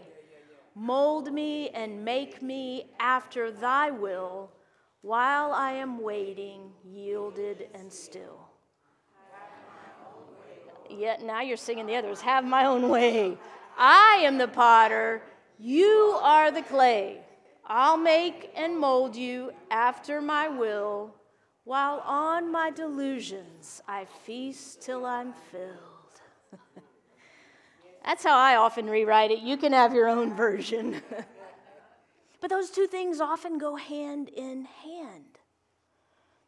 Mold 0.75 1.31
me 1.31 1.69
and 1.69 2.03
make 2.03 2.41
me 2.41 2.91
after 2.99 3.51
thy 3.51 3.91
will 3.91 4.51
while 5.01 5.53
I 5.53 5.71
am 5.73 6.01
waiting, 6.01 6.71
yielded 6.83 7.69
and 7.73 7.93
still. 7.93 8.49
Yet 10.89 11.23
now 11.23 11.41
you're 11.41 11.57
singing 11.57 11.85
the 11.85 11.95
others. 11.95 12.21
Have 12.21 12.45
my 12.45 12.65
own 12.65 12.89
way. 12.89 13.37
I 13.77 14.21
am 14.23 14.37
the 14.37 14.47
potter. 14.47 15.21
You 15.59 16.19
are 16.21 16.51
the 16.51 16.61
clay. 16.61 17.21
I'll 17.65 17.97
make 17.97 18.51
and 18.55 18.77
mold 18.77 19.15
you 19.15 19.51
after 19.71 20.21
my 20.21 20.47
will, 20.47 21.15
while 21.63 21.99
on 22.05 22.51
my 22.51 22.69
delusions 22.69 23.81
I 23.87 24.05
feast 24.05 24.81
till 24.81 25.05
I'm 25.05 25.33
filled. 25.51 26.21
That's 28.05 28.23
how 28.23 28.37
I 28.37 28.55
often 28.57 28.87
rewrite 28.87 29.31
it. 29.31 29.39
You 29.39 29.57
can 29.57 29.73
have 29.73 29.93
your 29.93 30.07
own 30.07 30.35
version. 30.35 31.01
but 32.41 32.49
those 32.51 32.69
two 32.69 32.85
things 32.85 33.19
often 33.19 33.57
go 33.57 33.75
hand 33.75 34.29
in 34.29 34.65
hand. 34.83 35.39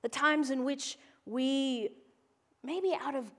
The 0.03 0.09
times 0.09 0.51
in 0.51 0.63
which 0.63 0.99
we, 1.25 1.89
maybe 2.63 2.93
out 3.01 3.15
of 3.15 3.31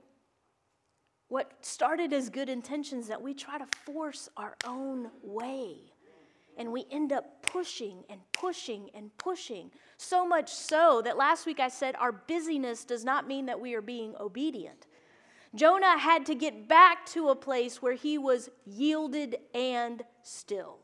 what 1.29 1.53
started 1.61 2.11
as 2.11 2.29
good 2.29 2.49
intentions, 2.49 3.07
that 3.07 3.21
we 3.21 3.33
try 3.33 3.57
to 3.57 3.67
force 3.85 4.29
our 4.35 4.55
own 4.65 5.09
way. 5.23 5.77
And 6.57 6.73
we 6.73 6.85
end 6.91 7.13
up 7.13 7.41
pushing 7.43 8.03
and 8.09 8.19
pushing 8.33 8.89
and 8.93 9.15
pushing. 9.17 9.71
So 9.97 10.27
much 10.27 10.49
so 10.49 11.01
that 11.05 11.17
last 11.17 11.45
week 11.45 11.59
I 11.59 11.69
said 11.69 11.95
our 11.95 12.11
busyness 12.11 12.83
does 12.83 13.05
not 13.05 13.27
mean 13.27 13.45
that 13.45 13.61
we 13.61 13.75
are 13.75 13.81
being 13.81 14.13
obedient. 14.19 14.87
Jonah 15.55 15.97
had 15.97 16.25
to 16.25 16.35
get 16.35 16.67
back 16.67 17.05
to 17.07 17.29
a 17.29 17.35
place 17.35 17.81
where 17.81 17.93
he 17.93 18.17
was 18.17 18.49
yielded 18.65 19.37
and 19.53 20.03
still. 20.21 20.79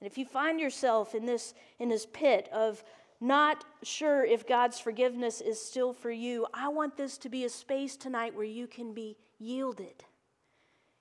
And 0.00 0.10
if 0.10 0.16
you 0.18 0.24
find 0.24 0.58
yourself 0.58 1.14
in 1.14 1.26
this, 1.26 1.54
in 1.78 1.88
this 1.88 2.06
pit 2.12 2.48
of 2.52 2.82
not 3.22 3.64
sure 3.82 4.24
if 4.24 4.46
God's 4.46 4.78
forgiveness 4.78 5.40
is 5.40 5.64
still 5.64 5.92
for 5.92 6.10
you, 6.10 6.46
I 6.52 6.68
want 6.68 6.96
this 6.96 7.16
to 7.18 7.28
be 7.28 7.44
a 7.44 7.48
space 7.48 7.96
tonight 7.96 8.34
where 8.34 8.44
you 8.44 8.66
can 8.66 8.92
be 8.92 9.16
yielded. 9.38 10.04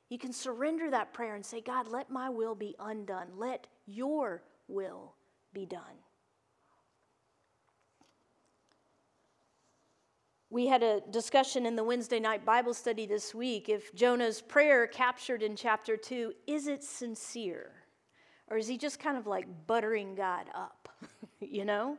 You 0.09 0.17
can 0.17 0.31
surrender 0.31 0.89
that 0.91 1.13
prayer 1.13 1.35
and 1.35 1.45
say, 1.45 1.61
God, 1.61 1.87
let 1.87 2.11
my 2.11 2.29
will 2.29 2.53
be 2.53 2.75
undone. 2.79 3.27
Let 3.37 3.67
your 3.85 4.43
will 4.67 5.15
be 5.53 5.65
done. 5.65 5.81
We 10.49 10.67
had 10.67 10.83
a 10.83 11.01
discussion 11.11 11.65
in 11.65 11.77
the 11.77 11.83
Wednesday 11.83 12.19
night 12.19 12.45
Bible 12.45 12.73
study 12.73 13.05
this 13.05 13.33
week. 13.33 13.69
If 13.69 13.95
Jonah's 13.95 14.41
prayer 14.41 14.85
captured 14.85 15.43
in 15.43 15.55
chapter 15.55 15.95
2, 15.95 16.33
is 16.45 16.67
it 16.67 16.83
sincere? 16.83 17.71
Or 18.49 18.57
is 18.57 18.67
he 18.67 18.77
just 18.77 18.99
kind 18.99 19.17
of 19.17 19.27
like 19.27 19.47
buttering 19.65 20.13
God 20.13 20.47
up? 20.53 20.89
you 21.49 21.65
know? 21.65 21.97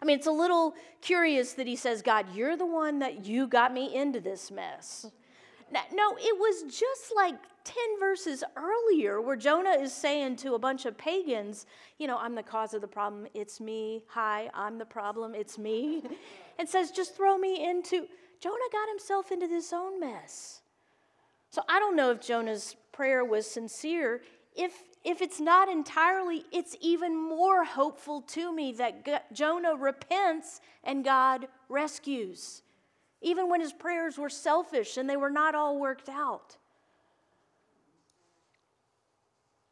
I 0.00 0.04
mean, 0.04 0.16
it's 0.18 0.26
a 0.26 0.32
little 0.32 0.74
curious 1.00 1.54
that 1.54 1.66
he 1.66 1.76
says, 1.76 2.02
God, 2.02 2.26
you're 2.34 2.56
the 2.56 2.66
one 2.66 3.00
that 3.00 3.24
you 3.24 3.46
got 3.46 3.74
me 3.74 3.94
into 3.94 4.20
this 4.20 4.50
mess. 4.50 5.06
No, 5.72 6.16
it 6.18 6.38
was 6.38 6.62
just 6.72 7.12
like 7.14 7.34
10 7.64 7.74
verses 8.00 8.42
earlier 8.56 9.20
where 9.20 9.36
Jonah 9.36 9.76
is 9.78 9.92
saying 9.92 10.36
to 10.36 10.54
a 10.54 10.58
bunch 10.58 10.86
of 10.86 10.96
pagans, 10.96 11.66
you 11.98 12.06
know, 12.06 12.16
I'm 12.16 12.34
the 12.34 12.42
cause 12.42 12.72
of 12.72 12.80
the 12.80 12.88
problem, 12.88 13.26
it's 13.34 13.60
me. 13.60 14.02
Hi, 14.08 14.48
I'm 14.54 14.78
the 14.78 14.86
problem, 14.86 15.34
it's 15.34 15.58
me. 15.58 16.02
and 16.58 16.66
says, 16.66 16.90
just 16.90 17.14
throw 17.14 17.36
me 17.36 17.68
into. 17.68 18.06
Jonah 18.40 18.56
got 18.72 18.88
himself 18.88 19.30
into 19.32 19.46
this 19.46 19.72
own 19.72 20.00
mess. 20.00 20.62
So 21.50 21.62
I 21.68 21.78
don't 21.78 21.96
know 21.96 22.10
if 22.10 22.20
Jonah's 22.20 22.76
prayer 22.92 23.24
was 23.24 23.46
sincere. 23.46 24.22
If, 24.56 24.72
if 25.04 25.22
it's 25.22 25.40
not 25.40 25.68
entirely, 25.68 26.44
it's 26.52 26.76
even 26.80 27.16
more 27.16 27.64
hopeful 27.64 28.20
to 28.22 28.52
me 28.52 28.72
that 28.72 29.32
Jonah 29.32 29.76
repents 29.76 30.60
and 30.84 31.04
God 31.04 31.48
rescues 31.68 32.62
even 33.20 33.48
when 33.48 33.60
his 33.60 33.72
prayers 33.72 34.18
were 34.18 34.28
selfish 34.28 34.96
and 34.96 35.08
they 35.08 35.16
were 35.16 35.30
not 35.30 35.54
all 35.54 35.78
worked 35.78 36.08
out. 36.08 36.56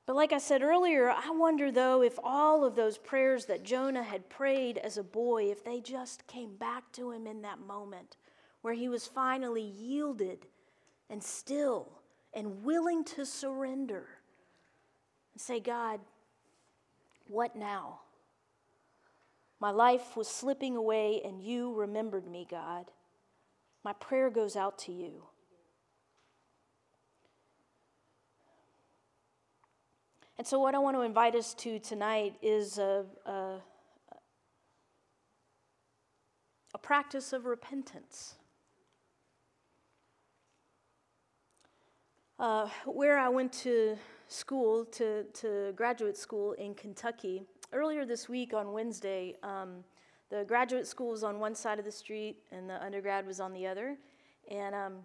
But 0.06 0.16
like 0.16 0.32
I 0.32 0.38
said 0.38 0.62
earlier, 0.62 1.10
I 1.10 1.30
wonder 1.30 1.72
though 1.72 2.02
if 2.02 2.18
all 2.22 2.64
of 2.64 2.76
those 2.76 2.96
prayers 2.96 3.46
that 3.46 3.64
Jonah 3.64 4.04
had 4.04 4.28
prayed 4.28 4.78
as 4.78 4.98
a 4.98 5.02
boy, 5.02 5.50
if 5.50 5.64
they 5.64 5.80
just 5.80 6.26
came 6.28 6.54
back 6.56 6.92
to 6.92 7.10
him 7.10 7.26
in 7.26 7.42
that 7.42 7.58
moment 7.58 8.16
where 8.62 8.74
he 8.74 8.88
was 8.88 9.06
finally 9.06 9.62
yielded 9.62 10.46
and 11.10 11.22
still 11.22 11.88
and 12.34 12.64
willing 12.64 13.04
to 13.04 13.26
surrender 13.26 14.06
and 15.36 15.40
say, 15.42 15.60
God, 15.60 16.00
what 17.28 17.54
now? 17.56 18.00
My 19.60 19.70
life 19.70 20.16
was 20.16 20.28
slipping 20.28 20.76
away 20.76 21.20
and 21.22 21.42
you 21.42 21.74
remembered 21.74 22.26
me, 22.26 22.46
God. 22.50 22.90
My 23.84 23.92
prayer 23.92 24.30
goes 24.30 24.56
out 24.56 24.78
to 24.78 24.92
you. 24.92 25.24
And 30.38 30.46
so, 30.46 30.58
what 30.58 30.74
I 30.74 30.78
want 30.78 30.96
to 30.96 31.02
invite 31.02 31.34
us 31.34 31.52
to 31.52 31.78
tonight 31.80 32.36
is 32.40 32.78
a, 32.78 33.04
a, 33.26 33.56
a 36.74 36.78
practice 36.80 37.34
of 37.34 37.44
repentance. 37.44 38.36
Uh, 42.38 42.68
where 42.84 43.18
I 43.18 43.30
went 43.30 43.50
to 43.64 43.96
school, 44.28 44.84
to, 44.86 45.24
to 45.24 45.72
graduate 45.74 46.18
school 46.18 46.52
in 46.52 46.74
Kentucky, 46.74 47.42
earlier 47.72 48.04
this 48.04 48.28
week 48.28 48.52
on 48.52 48.74
Wednesday, 48.74 49.36
um, 49.42 49.82
the 50.28 50.44
graduate 50.44 50.86
school 50.86 51.12
was 51.12 51.24
on 51.24 51.40
one 51.40 51.54
side 51.54 51.78
of 51.78 51.86
the 51.86 51.92
street 51.92 52.36
and 52.52 52.68
the 52.68 52.82
undergrad 52.84 53.26
was 53.26 53.40
on 53.40 53.54
the 53.54 53.66
other. 53.66 53.96
And 54.50 54.74
um, 54.74 54.96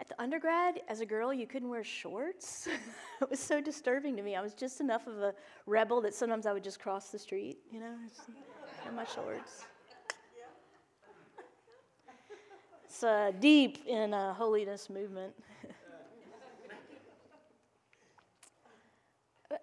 at 0.00 0.08
the 0.08 0.20
undergrad, 0.20 0.80
as 0.88 1.00
a 1.00 1.06
girl, 1.06 1.32
you 1.32 1.46
couldn't 1.46 1.68
wear 1.68 1.84
shorts. 1.84 2.66
it 3.22 3.30
was 3.30 3.38
so 3.38 3.60
disturbing 3.60 4.16
to 4.16 4.22
me. 4.22 4.34
I 4.34 4.42
was 4.42 4.54
just 4.54 4.80
enough 4.80 5.06
of 5.06 5.18
a 5.18 5.32
rebel 5.66 6.00
that 6.00 6.12
sometimes 6.12 6.44
I 6.44 6.52
would 6.52 6.64
just 6.64 6.80
cross 6.80 7.10
the 7.10 7.20
street, 7.20 7.58
you 7.70 7.78
know, 7.78 7.94
in 8.88 8.96
my 8.96 9.04
shorts. 9.04 9.64
It's 12.84 13.04
uh, 13.04 13.30
deep 13.38 13.86
in 13.86 14.12
a 14.12 14.34
holiness 14.34 14.90
movement. 14.90 15.32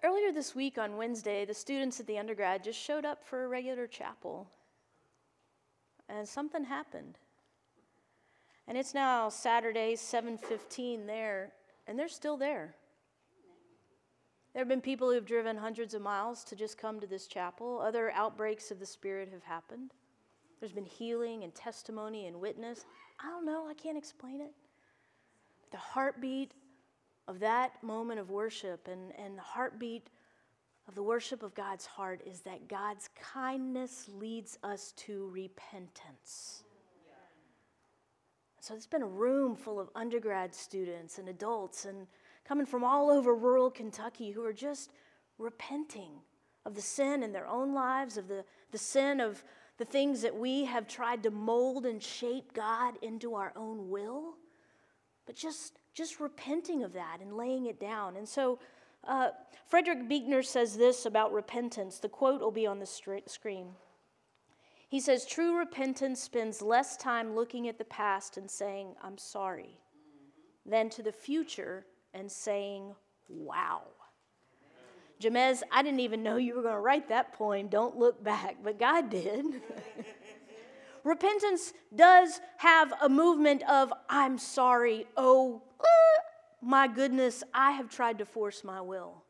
Earlier 0.04 0.30
this 0.30 0.54
week 0.54 0.78
on 0.78 0.96
Wednesday, 0.96 1.44
the 1.44 1.54
students 1.54 1.98
at 1.98 2.06
the 2.06 2.18
undergrad 2.18 2.62
just 2.62 2.78
showed 2.78 3.04
up 3.04 3.24
for 3.24 3.44
a 3.44 3.48
regular 3.48 3.86
chapel. 3.86 4.48
And 6.08 6.28
something 6.28 6.64
happened. 6.64 7.18
And 8.68 8.78
it's 8.78 8.94
now 8.94 9.28
Saturday, 9.28 9.96
7:15 9.96 11.06
there, 11.06 11.52
and 11.86 11.98
they're 11.98 12.08
still 12.08 12.36
there. 12.36 12.76
There 14.52 14.60
have 14.60 14.68
been 14.68 14.80
people 14.80 15.10
who've 15.10 15.24
driven 15.24 15.56
hundreds 15.56 15.94
of 15.94 16.02
miles 16.02 16.44
to 16.44 16.56
just 16.56 16.78
come 16.78 17.00
to 17.00 17.06
this 17.06 17.26
chapel. 17.26 17.80
Other 17.80 18.10
outbreaks 18.12 18.70
of 18.70 18.78
the 18.78 18.86
Spirit 18.86 19.30
have 19.30 19.42
happened. 19.42 19.94
There's 20.60 20.72
been 20.72 20.84
healing 20.84 21.44
and 21.44 21.54
testimony 21.54 22.26
and 22.26 22.40
witness. 22.40 22.84
I 23.20 23.28
don't 23.30 23.44
know, 23.44 23.66
I 23.68 23.74
can't 23.74 23.98
explain 23.98 24.40
it. 24.40 24.52
The 25.70 25.76
heartbeat 25.76 26.52
of 27.28 27.38
that 27.40 27.80
moment 27.82 28.18
of 28.18 28.30
worship 28.30 28.88
and, 28.88 29.12
and 29.16 29.38
the 29.38 29.42
heartbeat 29.42 30.08
of 30.88 30.94
the 30.94 31.02
worship 31.02 31.42
of 31.42 31.54
God's 31.54 31.84
heart 31.84 32.22
is 32.26 32.40
that 32.40 32.66
God's 32.66 33.10
kindness 33.20 34.08
leads 34.12 34.58
us 34.64 34.92
to 34.96 35.28
repentance. 35.28 36.64
So 38.60 38.74
it's 38.74 38.86
been 38.86 39.02
a 39.02 39.06
room 39.06 39.54
full 39.54 39.78
of 39.78 39.88
undergrad 39.94 40.54
students 40.54 41.18
and 41.18 41.28
adults 41.28 41.84
and 41.84 42.06
coming 42.46 42.66
from 42.66 42.82
all 42.82 43.10
over 43.10 43.34
rural 43.34 43.70
Kentucky 43.70 44.30
who 44.30 44.44
are 44.44 44.52
just 44.52 44.90
repenting 45.36 46.12
of 46.64 46.74
the 46.74 46.82
sin 46.82 47.22
in 47.22 47.32
their 47.32 47.46
own 47.46 47.74
lives, 47.74 48.16
of 48.16 48.28
the, 48.28 48.44
the 48.72 48.78
sin 48.78 49.20
of 49.20 49.44
the 49.76 49.84
things 49.84 50.22
that 50.22 50.36
we 50.36 50.64
have 50.64 50.88
tried 50.88 51.22
to 51.22 51.30
mold 51.30 51.86
and 51.86 52.02
shape 52.02 52.52
God 52.52 52.94
into 53.00 53.34
our 53.34 53.52
own 53.54 53.88
will, 53.88 54.34
but 55.24 55.36
just, 55.36 55.77
just 55.98 56.20
repenting 56.20 56.84
of 56.84 56.92
that 56.92 57.18
and 57.20 57.36
laying 57.36 57.66
it 57.66 57.80
down. 57.80 58.16
And 58.16 58.26
so 58.26 58.60
uh, 59.02 59.30
Frederick 59.66 60.08
Buechner 60.08 60.42
says 60.44 60.76
this 60.76 61.04
about 61.04 61.32
repentance. 61.32 61.98
The 61.98 62.08
quote 62.08 62.40
will 62.40 62.52
be 62.52 62.68
on 62.68 62.78
the 62.78 62.86
screen. 62.86 63.70
He 64.88 65.00
says, 65.00 65.26
True 65.26 65.58
repentance 65.58 66.22
spends 66.22 66.62
less 66.62 66.96
time 66.96 67.34
looking 67.34 67.66
at 67.66 67.78
the 67.78 67.84
past 67.84 68.36
and 68.36 68.48
saying, 68.48 68.94
I'm 69.02 69.18
sorry, 69.18 69.80
than 70.64 70.88
to 70.90 71.02
the 71.02 71.12
future 71.12 71.84
and 72.14 72.30
saying, 72.30 72.94
Wow. 73.28 73.82
Jamez, 75.20 75.62
I 75.72 75.82
didn't 75.82 75.98
even 75.98 76.22
know 76.22 76.36
you 76.36 76.54
were 76.54 76.62
going 76.62 76.74
to 76.74 76.80
write 76.80 77.08
that 77.08 77.32
poem, 77.32 77.66
Don't 77.66 77.96
Look 77.96 78.22
Back, 78.22 78.58
but 78.62 78.78
God 78.78 79.10
did. 79.10 79.44
Repentance 81.08 81.72
does 81.96 82.38
have 82.58 82.92
a 83.00 83.08
movement 83.08 83.62
of, 83.66 83.90
I'm 84.10 84.36
sorry, 84.36 85.06
oh, 85.16 85.62
uh, 85.80 85.84
my 86.60 86.86
goodness, 86.86 87.42
I 87.54 87.70
have 87.70 87.88
tried 87.88 88.18
to 88.18 88.26
force 88.26 88.62
my 88.62 88.82
will. 88.82 89.24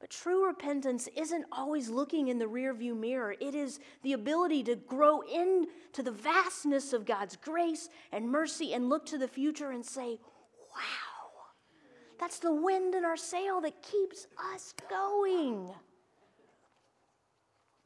But 0.00 0.10
true 0.10 0.44
repentance 0.44 1.08
isn't 1.16 1.44
always 1.52 1.88
looking 1.88 2.26
in 2.26 2.40
the 2.40 2.46
rearview 2.46 2.98
mirror. 2.98 3.36
It 3.38 3.54
is 3.54 3.78
the 4.02 4.14
ability 4.14 4.64
to 4.64 4.74
grow 4.74 5.20
into 5.20 6.02
the 6.02 6.10
vastness 6.10 6.92
of 6.92 7.06
God's 7.06 7.36
grace 7.36 7.90
and 8.10 8.28
mercy 8.28 8.74
and 8.74 8.88
look 8.88 9.06
to 9.06 9.18
the 9.18 9.28
future 9.28 9.70
and 9.70 9.86
say, 9.86 10.18
wow, 10.74 11.44
that's 12.18 12.40
the 12.40 12.52
wind 12.52 12.96
in 12.96 13.04
our 13.04 13.16
sail 13.16 13.60
that 13.60 13.80
keeps 13.82 14.26
us 14.52 14.74
going. 14.88 15.70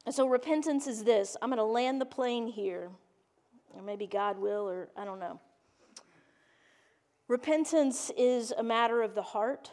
And 0.07 0.15
so 0.15 0.27
repentance 0.27 0.87
is 0.87 1.03
this 1.03 1.37
I'm 1.43 1.49
going 1.49 1.57
to 1.57 1.63
land 1.63 2.01
the 2.01 2.05
plane 2.05 2.47
here, 2.47 2.89
or 3.75 3.81
maybe 3.81 4.07
God 4.07 4.37
will, 4.37 4.67
or 4.67 4.89
I 4.95 5.05
don't 5.05 5.19
know. 5.19 5.39
Repentance 7.27 8.11
is 8.17 8.51
a 8.51 8.63
matter 8.63 9.01
of 9.01 9.15
the 9.15 9.21
heart. 9.21 9.71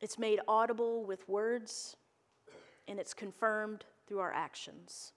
It's 0.00 0.18
made 0.18 0.40
audible 0.46 1.04
with 1.04 1.28
words, 1.28 1.96
and 2.88 2.98
it's 2.98 3.14
confirmed 3.14 3.84
through 4.06 4.20
our 4.20 4.32
actions. 4.32 5.12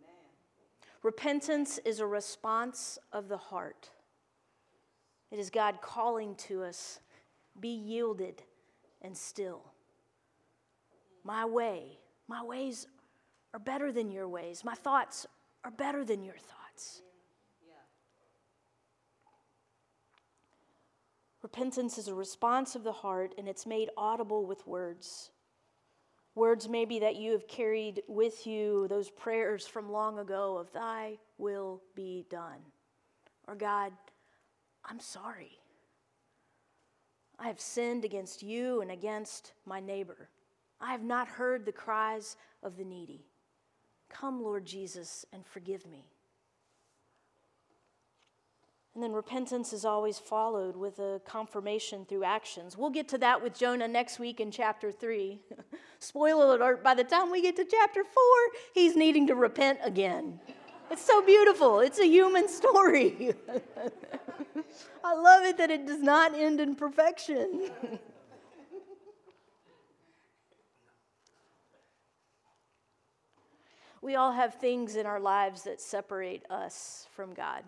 Amen. 0.00 0.14
Repentance 1.02 1.78
is 1.84 2.00
a 2.00 2.06
response 2.06 2.98
of 3.12 3.28
the 3.28 3.36
heart. 3.36 3.90
It 5.30 5.38
is 5.38 5.50
God 5.50 5.80
calling 5.82 6.36
to 6.36 6.62
us 6.62 7.00
be 7.60 7.68
yielded 7.68 8.42
and 9.02 9.16
still. 9.16 9.62
My 11.24 11.44
way, 11.44 11.98
my 12.28 12.42
ways 12.42 12.86
are 13.52 13.60
better 13.60 13.90
than 13.92 14.10
your 14.10 14.28
ways. 14.28 14.64
My 14.64 14.74
thoughts 14.74 15.26
are 15.64 15.70
better 15.70 16.04
than 16.04 16.22
your 16.22 16.36
thoughts. 16.36 16.63
Repentance 21.44 21.98
is 21.98 22.08
a 22.08 22.14
response 22.14 22.74
of 22.74 22.84
the 22.84 22.92
heart, 22.92 23.34
and 23.36 23.46
it's 23.46 23.66
made 23.66 23.90
audible 23.98 24.46
with 24.46 24.66
words. 24.66 25.30
Words 26.34 26.70
maybe 26.70 26.98
that 27.00 27.16
you 27.16 27.32
have 27.32 27.46
carried 27.46 28.02
with 28.08 28.46
you, 28.46 28.88
those 28.88 29.10
prayers 29.10 29.66
from 29.66 29.92
long 29.92 30.18
ago 30.18 30.56
of, 30.56 30.72
Thy 30.72 31.18
will 31.36 31.82
be 31.94 32.24
done. 32.30 32.60
Or, 33.46 33.54
God, 33.54 33.92
I'm 34.86 34.98
sorry. 34.98 35.58
I 37.38 37.46
have 37.46 37.60
sinned 37.60 38.06
against 38.06 38.42
you 38.42 38.80
and 38.80 38.90
against 38.90 39.52
my 39.66 39.80
neighbor. 39.80 40.30
I 40.80 40.92
have 40.92 41.04
not 41.04 41.28
heard 41.28 41.66
the 41.66 41.72
cries 41.72 42.38
of 42.62 42.78
the 42.78 42.84
needy. 42.84 43.26
Come, 44.08 44.42
Lord 44.42 44.64
Jesus, 44.64 45.26
and 45.30 45.44
forgive 45.44 45.86
me. 45.86 46.06
And 48.94 49.02
then 49.02 49.12
repentance 49.12 49.72
is 49.72 49.84
always 49.84 50.20
followed 50.20 50.76
with 50.76 51.00
a 51.00 51.20
confirmation 51.24 52.04
through 52.04 52.22
actions. 52.22 52.78
We'll 52.78 52.90
get 52.90 53.08
to 53.08 53.18
that 53.18 53.42
with 53.42 53.58
Jonah 53.58 53.88
next 53.88 54.20
week 54.20 54.38
in 54.38 54.52
chapter 54.52 54.92
3. 54.92 55.40
Spoiler 55.98 56.54
alert, 56.54 56.84
by 56.84 56.94
the 56.94 57.02
time 57.02 57.32
we 57.32 57.42
get 57.42 57.56
to 57.56 57.64
chapter 57.64 58.04
4, 58.04 58.22
he's 58.72 58.94
needing 58.94 59.26
to 59.26 59.34
repent 59.34 59.80
again. 59.82 60.38
It's 60.92 61.04
so 61.04 61.22
beautiful. 61.22 61.80
It's 61.80 61.98
a 61.98 62.06
human 62.06 62.48
story. 62.48 63.34
I 65.04 65.14
love 65.14 65.44
it 65.44 65.58
that 65.58 65.72
it 65.72 65.86
does 65.86 66.00
not 66.00 66.32
end 66.38 66.60
in 66.60 66.76
perfection. 66.76 67.70
we 74.02 74.14
all 74.14 74.30
have 74.30 74.54
things 74.54 74.94
in 74.94 75.04
our 75.04 75.18
lives 75.18 75.64
that 75.64 75.80
separate 75.80 76.44
us 76.48 77.08
from 77.10 77.34
God. 77.34 77.64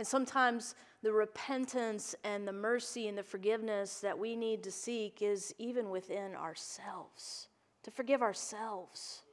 And 0.00 0.06
sometimes 0.06 0.76
the 1.02 1.12
repentance 1.12 2.14
and 2.24 2.48
the 2.48 2.54
mercy 2.54 3.08
and 3.08 3.18
the 3.18 3.22
forgiveness 3.22 4.00
that 4.00 4.18
we 4.18 4.34
need 4.34 4.62
to 4.62 4.70
seek 4.70 5.20
is 5.20 5.54
even 5.58 5.90
within 5.90 6.34
ourselves, 6.34 7.48
to 7.82 7.90
forgive 7.90 8.22
ourselves 8.22 9.24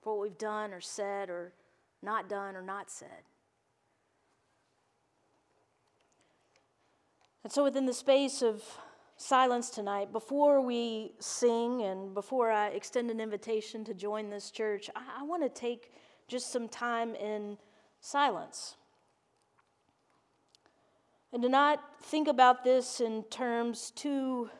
for 0.00 0.16
what 0.16 0.22
we've 0.22 0.38
done 0.38 0.72
or 0.72 0.80
said 0.80 1.28
or 1.28 1.52
not 2.02 2.30
done 2.30 2.56
or 2.56 2.62
not 2.62 2.90
said. 2.90 3.24
And 7.44 7.52
so, 7.52 7.62
within 7.62 7.84
the 7.84 7.92
space 7.92 8.40
of 8.40 8.64
silence 9.18 9.68
tonight, 9.68 10.12
before 10.12 10.62
we 10.62 11.12
sing 11.18 11.82
and 11.82 12.14
before 12.14 12.50
I 12.50 12.68
extend 12.68 13.10
an 13.10 13.20
invitation 13.20 13.84
to 13.84 13.92
join 13.92 14.30
this 14.30 14.50
church, 14.50 14.88
I, 14.96 15.20
I 15.20 15.22
want 15.24 15.42
to 15.42 15.50
take 15.50 15.92
just 16.26 16.50
some 16.50 16.70
time 16.70 17.14
in 17.16 17.58
silence. 18.00 18.76
And 21.32 21.42
to 21.42 21.48
not 21.48 21.80
think 22.02 22.28
about 22.28 22.62
this 22.62 23.00
in 23.00 23.22
terms 23.24 23.90
too 23.90 24.50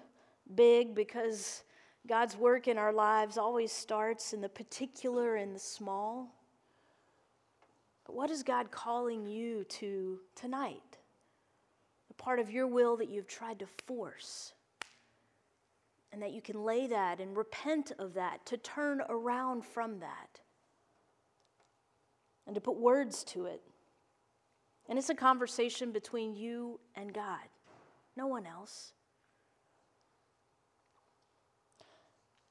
big 0.54 0.94
because 0.94 1.64
God's 2.06 2.37
work 2.37 2.66
in 2.66 2.78
our 2.78 2.92
lives 2.92 3.37
always 3.37 3.70
starts 3.70 4.32
in 4.32 4.40
the 4.40 4.48
particular 4.48 5.37
and 5.37 5.54
the 5.54 5.61
small. 5.61 6.35
But 8.06 8.16
what 8.16 8.30
is 8.30 8.42
God 8.42 8.70
calling 8.70 9.26
you 9.26 9.64
to 9.64 10.20
tonight? 10.35 10.98
The 12.08 12.14
part 12.14 12.40
of 12.40 12.50
your 12.50 12.66
will 12.66 12.96
that 12.96 13.08
you've 13.08 13.28
tried 13.28 13.58
to 13.58 13.66
force. 13.87 14.54
And 16.11 16.20
that 16.20 16.32
you 16.32 16.42
can 16.42 16.62
lay 16.62 16.87
that 16.88 17.20
and 17.20 17.37
repent 17.37 17.92
of 17.98 18.14
that, 18.14 18.44
to 18.46 18.58
turn 18.58 19.02
around 19.08 19.64
from 19.64 20.00
that, 20.00 20.40
and 22.46 22.54
to 22.54 22.61
put 22.61 22.76
words 22.76 23.24
to 23.24 23.46
it. 23.46 23.62
And 24.92 24.98
it's 24.98 25.09
a 25.09 25.14
conversation 25.14 25.90
between 25.90 26.37
you 26.37 26.78
and 26.94 27.14
God. 27.14 27.48
no 28.14 28.26
one 28.26 28.44
else. 28.44 28.92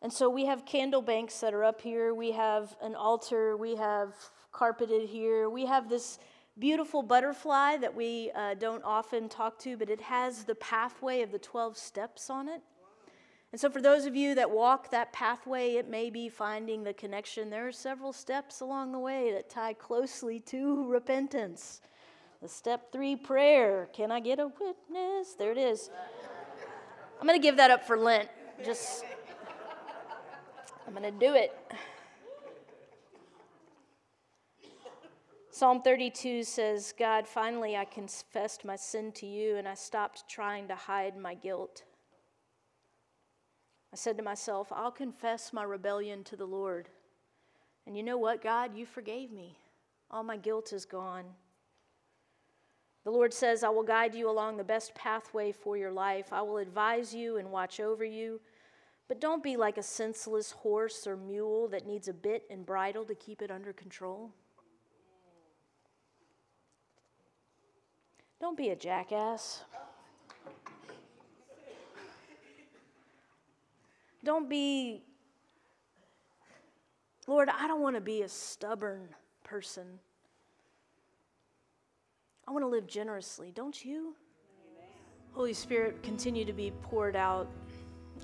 And 0.02 0.12
so 0.12 0.28
we 0.28 0.46
have 0.46 0.66
candle 0.66 1.04
banks 1.04 1.40
that 1.42 1.54
are 1.54 1.64
up 1.64 1.82
here. 1.82 2.16
We 2.16 2.32
have 2.32 2.76
an 2.82 2.96
altar. 2.96 3.56
We 3.56 3.76
have 3.76 4.16
carpeted 4.52 5.08
here. 5.08 5.52
We 5.52 5.68
have 5.68 5.88
this 5.88 6.18
beautiful 6.58 7.04
butterfly 7.04 7.78
that 7.78 7.96
we 7.96 8.32
uh, 8.34 8.56
don't 8.56 8.84
often 8.84 9.30
talk 9.30 9.60
to, 9.60 9.78
but 9.78 9.92
it 9.92 10.02
has 10.02 10.44
the 10.44 10.56
pathway 10.56 11.22
of 11.22 11.32
the 11.32 11.38
12 11.38 11.78
steps 11.78 12.32
on 12.32 12.50
it. 12.50 12.64
And 13.52 13.62
so, 13.62 13.70
for 13.70 13.84
those 13.84 14.06
of 14.06 14.16
you 14.16 14.34
that 14.34 14.50
walk 14.50 14.90
that 14.90 15.14
pathway, 15.14 15.74
it 15.74 15.88
may 15.88 16.10
be 16.10 16.28
finding 16.28 16.84
the 16.84 16.94
connection. 16.94 17.52
There 17.52 17.68
are 17.68 17.72
several 17.72 18.12
steps 18.12 18.62
along 18.62 18.94
the 18.94 19.00
way 19.00 19.32
that 19.32 19.48
tie 19.48 19.74
closely 19.74 20.40
to 20.48 20.88
repentance. 20.88 21.82
The 22.42 22.50
step 22.50 22.92
three 22.92 23.16
prayer 23.16 23.88
Can 23.94 24.12
I 24.12 24.20
get 24.20 24.40
a 24.40 24.48
witness? 24.48 25.36
There 25.38 25.52
it 25.52 25.58
is. 25.58 25.90
I'm 27.20 27.28
going 27.28 27.40
to 27.40 27.44
give 27.44 27.58
that 27.58 27.70
up 27.70 27.86
for 27.86 27.98
Lent. 27.98 28.30
Just, 28.66 29.06
I'm 30.88 30.94
going 30.94 31.04
to 31.04 31.12
do 31.12 31.36
it. 31.36 31.56
Psalm 35.52 35.84
32 35.84 36.44
says, 36.44 36.94
God, 36.98 37.28
finally 37.28 37.78
I 37.78 37.86
confessed 37.86 38.66
my 38.66 38.76
sin 38.76 39.12
to 39.12 39.28
you 39.28 39.58
and 39.58 39.68
I 39.68 39.76
stopped 39.76 40.24
trying 40.28 40.68
to 40.70 40.76
hide 40.76 41.16
my 41.16 41.36
guilt. 41.36 41.84
I 43.94 43.98
said 43.98 44.18
to 44.18 44.24
myself, 44.24 44.72
I'll 44.72 44.92
confess 44.92 45.54
my 45.54 45.62
rebellion 45.62 46.24
to 46.24 46.36
the 46.36 46.46
Lord. 46.46 46.90
And 47.86 47.96
you 47.96 48.02
know 48.02 48.18
what, 48.18 48.42
God? 48.42 48.76
You 48.76 48.88
forgave 48.88 49.32
me. 49.32 49.60
All 50.10 50.24
my 50.24 50.38
guilt 50.38 50.74
is 50.74 50.86
gone. 50.86 51.26
The 53.04 53.12
Lord 53.12 53.34
says, 53.34 53.64
I 53.64 53.70
will 53.70 53.84
guide 53.84 54.14
you 54.14 54.30
along 54.30 54.58
the 54.58 54.64
best 54.64 54.94
pathway 54.94 55.52
for 55.52 55.76
your 55.76 55.92
life. 55.92 56.28
I 56.32 56.42
will 56.44 56.58
advise 56.58 57.14
you 57.14 57.38
and 57.38 57.52
watch 57.52 57.80
over 57.80 58.04
you. 58.04 58.40
But 59.08 59.20
don't 59.20 59.44
be 59.44 59.58
like 59.58 59.78
a 59.78 59.84
senseless 59.84 60.52
horse 60.52 61.08
or 61.08 61.18
mule 61.18 61.68
that 61.70 61.88
needs 61.88 62.08
a 62.08 62.14
bit 62.14 62.44
and 62.50 62.66
bridle 62.66 63.04
to 63.06 63.16
keep 63.16 63.42
it 63.42 63.50
under 63.50 63.74
control. 63.74 64.32
Don't 68.40 68.58
be 68.58 68.70
a 68.70 68.76
jackass. 68.76 69.64
Don't 74.24 74.48
be, 74.48 75.04
Lord, 77.28 77.50
I 77.50 77.68
don't 77.68 77.82
want 77.82 77.96
to 77.96 78.02
be 78.02 78.22
a 78.22 78.30
stubborn 78.30 79.10
person. 79.44 80.00
I 82.52 82.54
want 82.54 82.66
to 82.66 82.70
live 82.70 82.86
generously, 82.86 83.54
don't 83.56 83.86
you? 83.86 84.14
Amen. 84.76 84.90
Holy 85.32 85.54
Spirit, 85.54 86.04
continue 86.04 86.44
to 86.44 86.52
be 86.52 86.74
poured 86.82 87.16
out 87.16 87.50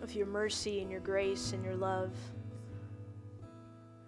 of 0.01 0.13
your 0.13 0.25
mercy 0.25 0.81
and 0.81 0.91
your 0.91 0.99
grace 0.99 1.53
and 1.53 1.63
your 1.63 1.77
love. 1.77 2.11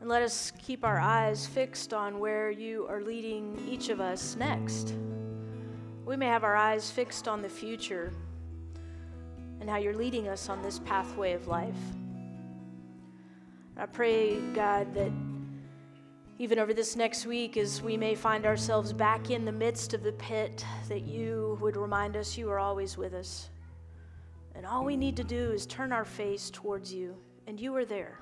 And 0.02 0.10
let 0.10 0.22
us 0.22 0.52
keep 0.62 0.84
our 0.84 1.00
eyes 1.00 1.48
fixed 1.48 1.94
on 1.94 2.20
where 2.20 2.52
you 2.52 2.86
are 2.90 3.00
leading 3.00 3.66
each 3.66 3.88
of 3.88 4.02
us 4.02 4.36
next. 4.36 4.94
We 6.04 6.18
may 6.18 6.28
have 6.28 6.44
our 6.44 6.58
eyes 6.58 6.92
fixed 6.92 7.30
on 7.30 7.42
the 7.42 7.48
future 7.48 8.12
and 9.62 9.70
how 9.70 9.78
you're 9.78 9.96
leading 9.96 10.28
us 10.28 10.50
on 10.50 10.62
this 10.62 10.80
pathway 10.80 11.32
of 11.32 11.48
life. 11.48 11.80
I 13.78 13.86
pray, 13.86 14.38
God, 14.54 14.94
that 14.96 15.14
even 16.40 16.58
over 16.58 16.74
this 16.74 16.96
next 16.96 17.26
week, 17.26 17.58
as 17.58 17.82
we 17.82 17.98
may 17.98 18.16
find 18.16 18.46
ourselves 18.46 18.94
back 18.94 19.30
in 19.30 19.44
the 19.44 19.52
midst 19.52 19.94
of 19.94 20.04
the 20.04 20.14
pit, 20.14 20.66
that 20.88 21.02
you 21.02 21.58
would 21.60 21.76
remind 21.76 22.16
us 22.16 22.38
you 22.38 22.50
are 22.50 22.60
always 22.60 22.98
with 22.98 23.14
us. 23.14 23.50
And 24.56 24.66
all 24.66 24.86
we 24.86 24.96
need 24.96 25.18
to 25.18 25.24
do 25.26 25.52
is 25.52 25.66
turn 25.66 25.92
our 25.92 26.06
face 26.06 26.50
towards 26.50 26.94
you, 26.94 27.18
and 27.46 27.60
you 27.60 27.76
are 27.76 27.84
there. 27.84 28.20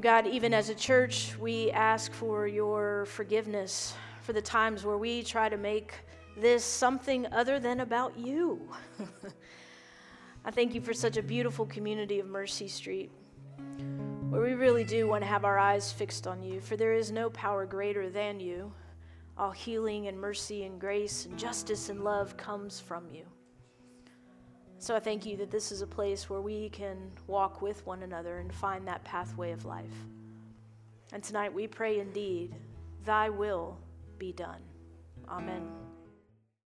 God, 0.00 0.26
even 0.26 0.52
as 0.52 0.70
a 0.70 0.74
church, 0.74 1.36
we 1.38 1.70
ask 1.70 2.12
for 2.12 2.48
your 2.48 3.04
forgiveness 3.06 3.94
for 4.22 4.32
the 4.32 4.42
times 4.42 4.84
where 4.84 4.98
we 4.98 5.22
try 5.22 5.48
to 5.48 5.56
make 5.56 5.94
this 6.36 6.64
something 6.64 7.26
other 7.32 7.60
than 7.60 7.80
about 7.80 8.18
you. 8.18 8.60
I 10.44 10.50
thank 10.50 10.74
you 10.74 10.80
for 10.80 10.94
such 10.94 11.16
a 11.16 11.22
beautiful 11.22 11.66
community 11.66 12.18
of 12.18 12.26
Mercy 12.26 12.66
Street, 12.66 13.12
where 14.30 14.42
we 14.42 14.52
really 14.52 14.84
do 14.84 15.08
want 15.08 15.24
to 15.24 15.28
have 15.28 15.44
our 15.44 15.58
eyes 15.58 15.90
fixed 15.90 16.28
on 16.28 16.40
you, 16.40 16.60
for 16.60 16.76
there 16.76 16.94
is 16.94 17.10
no 17.10 17.28
power 17.30 17.66
greater 17.66 18.08
than 18.08 18.38
you. 18.38 18.72
All 19.36 19.50
healing 19.50 20.06
and 20.06 20.20
mercy 20.20 20.64
and 20.64 20.80
grace 20.80 21.26
and 21.26 21.36
justice 21.36 21.88
and 21.88 22.04
love 22.04 22.36
comes 22.36 22.78
from 22.78 23.08
you. 23.12 23.24
So 24.78 24.94
I 24.94 25.00
thank 25.00 25.26
you 25.26 25.36
that 25.38 25.50
this 25.50 25.72
is 25.72 25.82
a 25.82 25.86
place 25.86 26.30
where 26.30 26.40
we 26.40 26.68
can 26.68 27.10
walk 27.26 27.60
with 27.60 27.84
one 27.86 28.04
another 28.04 28.38
and 28.38 28.54
find 28.54 28.86
that 28.86 29.02
pathway 29.02 29.50
of 29.50 29.64
life. 29.64 30.06
And 31.12 31.24
tonight 31.24 31.52
we 31.52 31.66
pray 31.66 31.98
indeed, 31.98 32.54
thy 33.04 33.30
will 33.30 33.78
be 34.16 34.32
done. 34.32 34.62
Amen. 35.28 35.79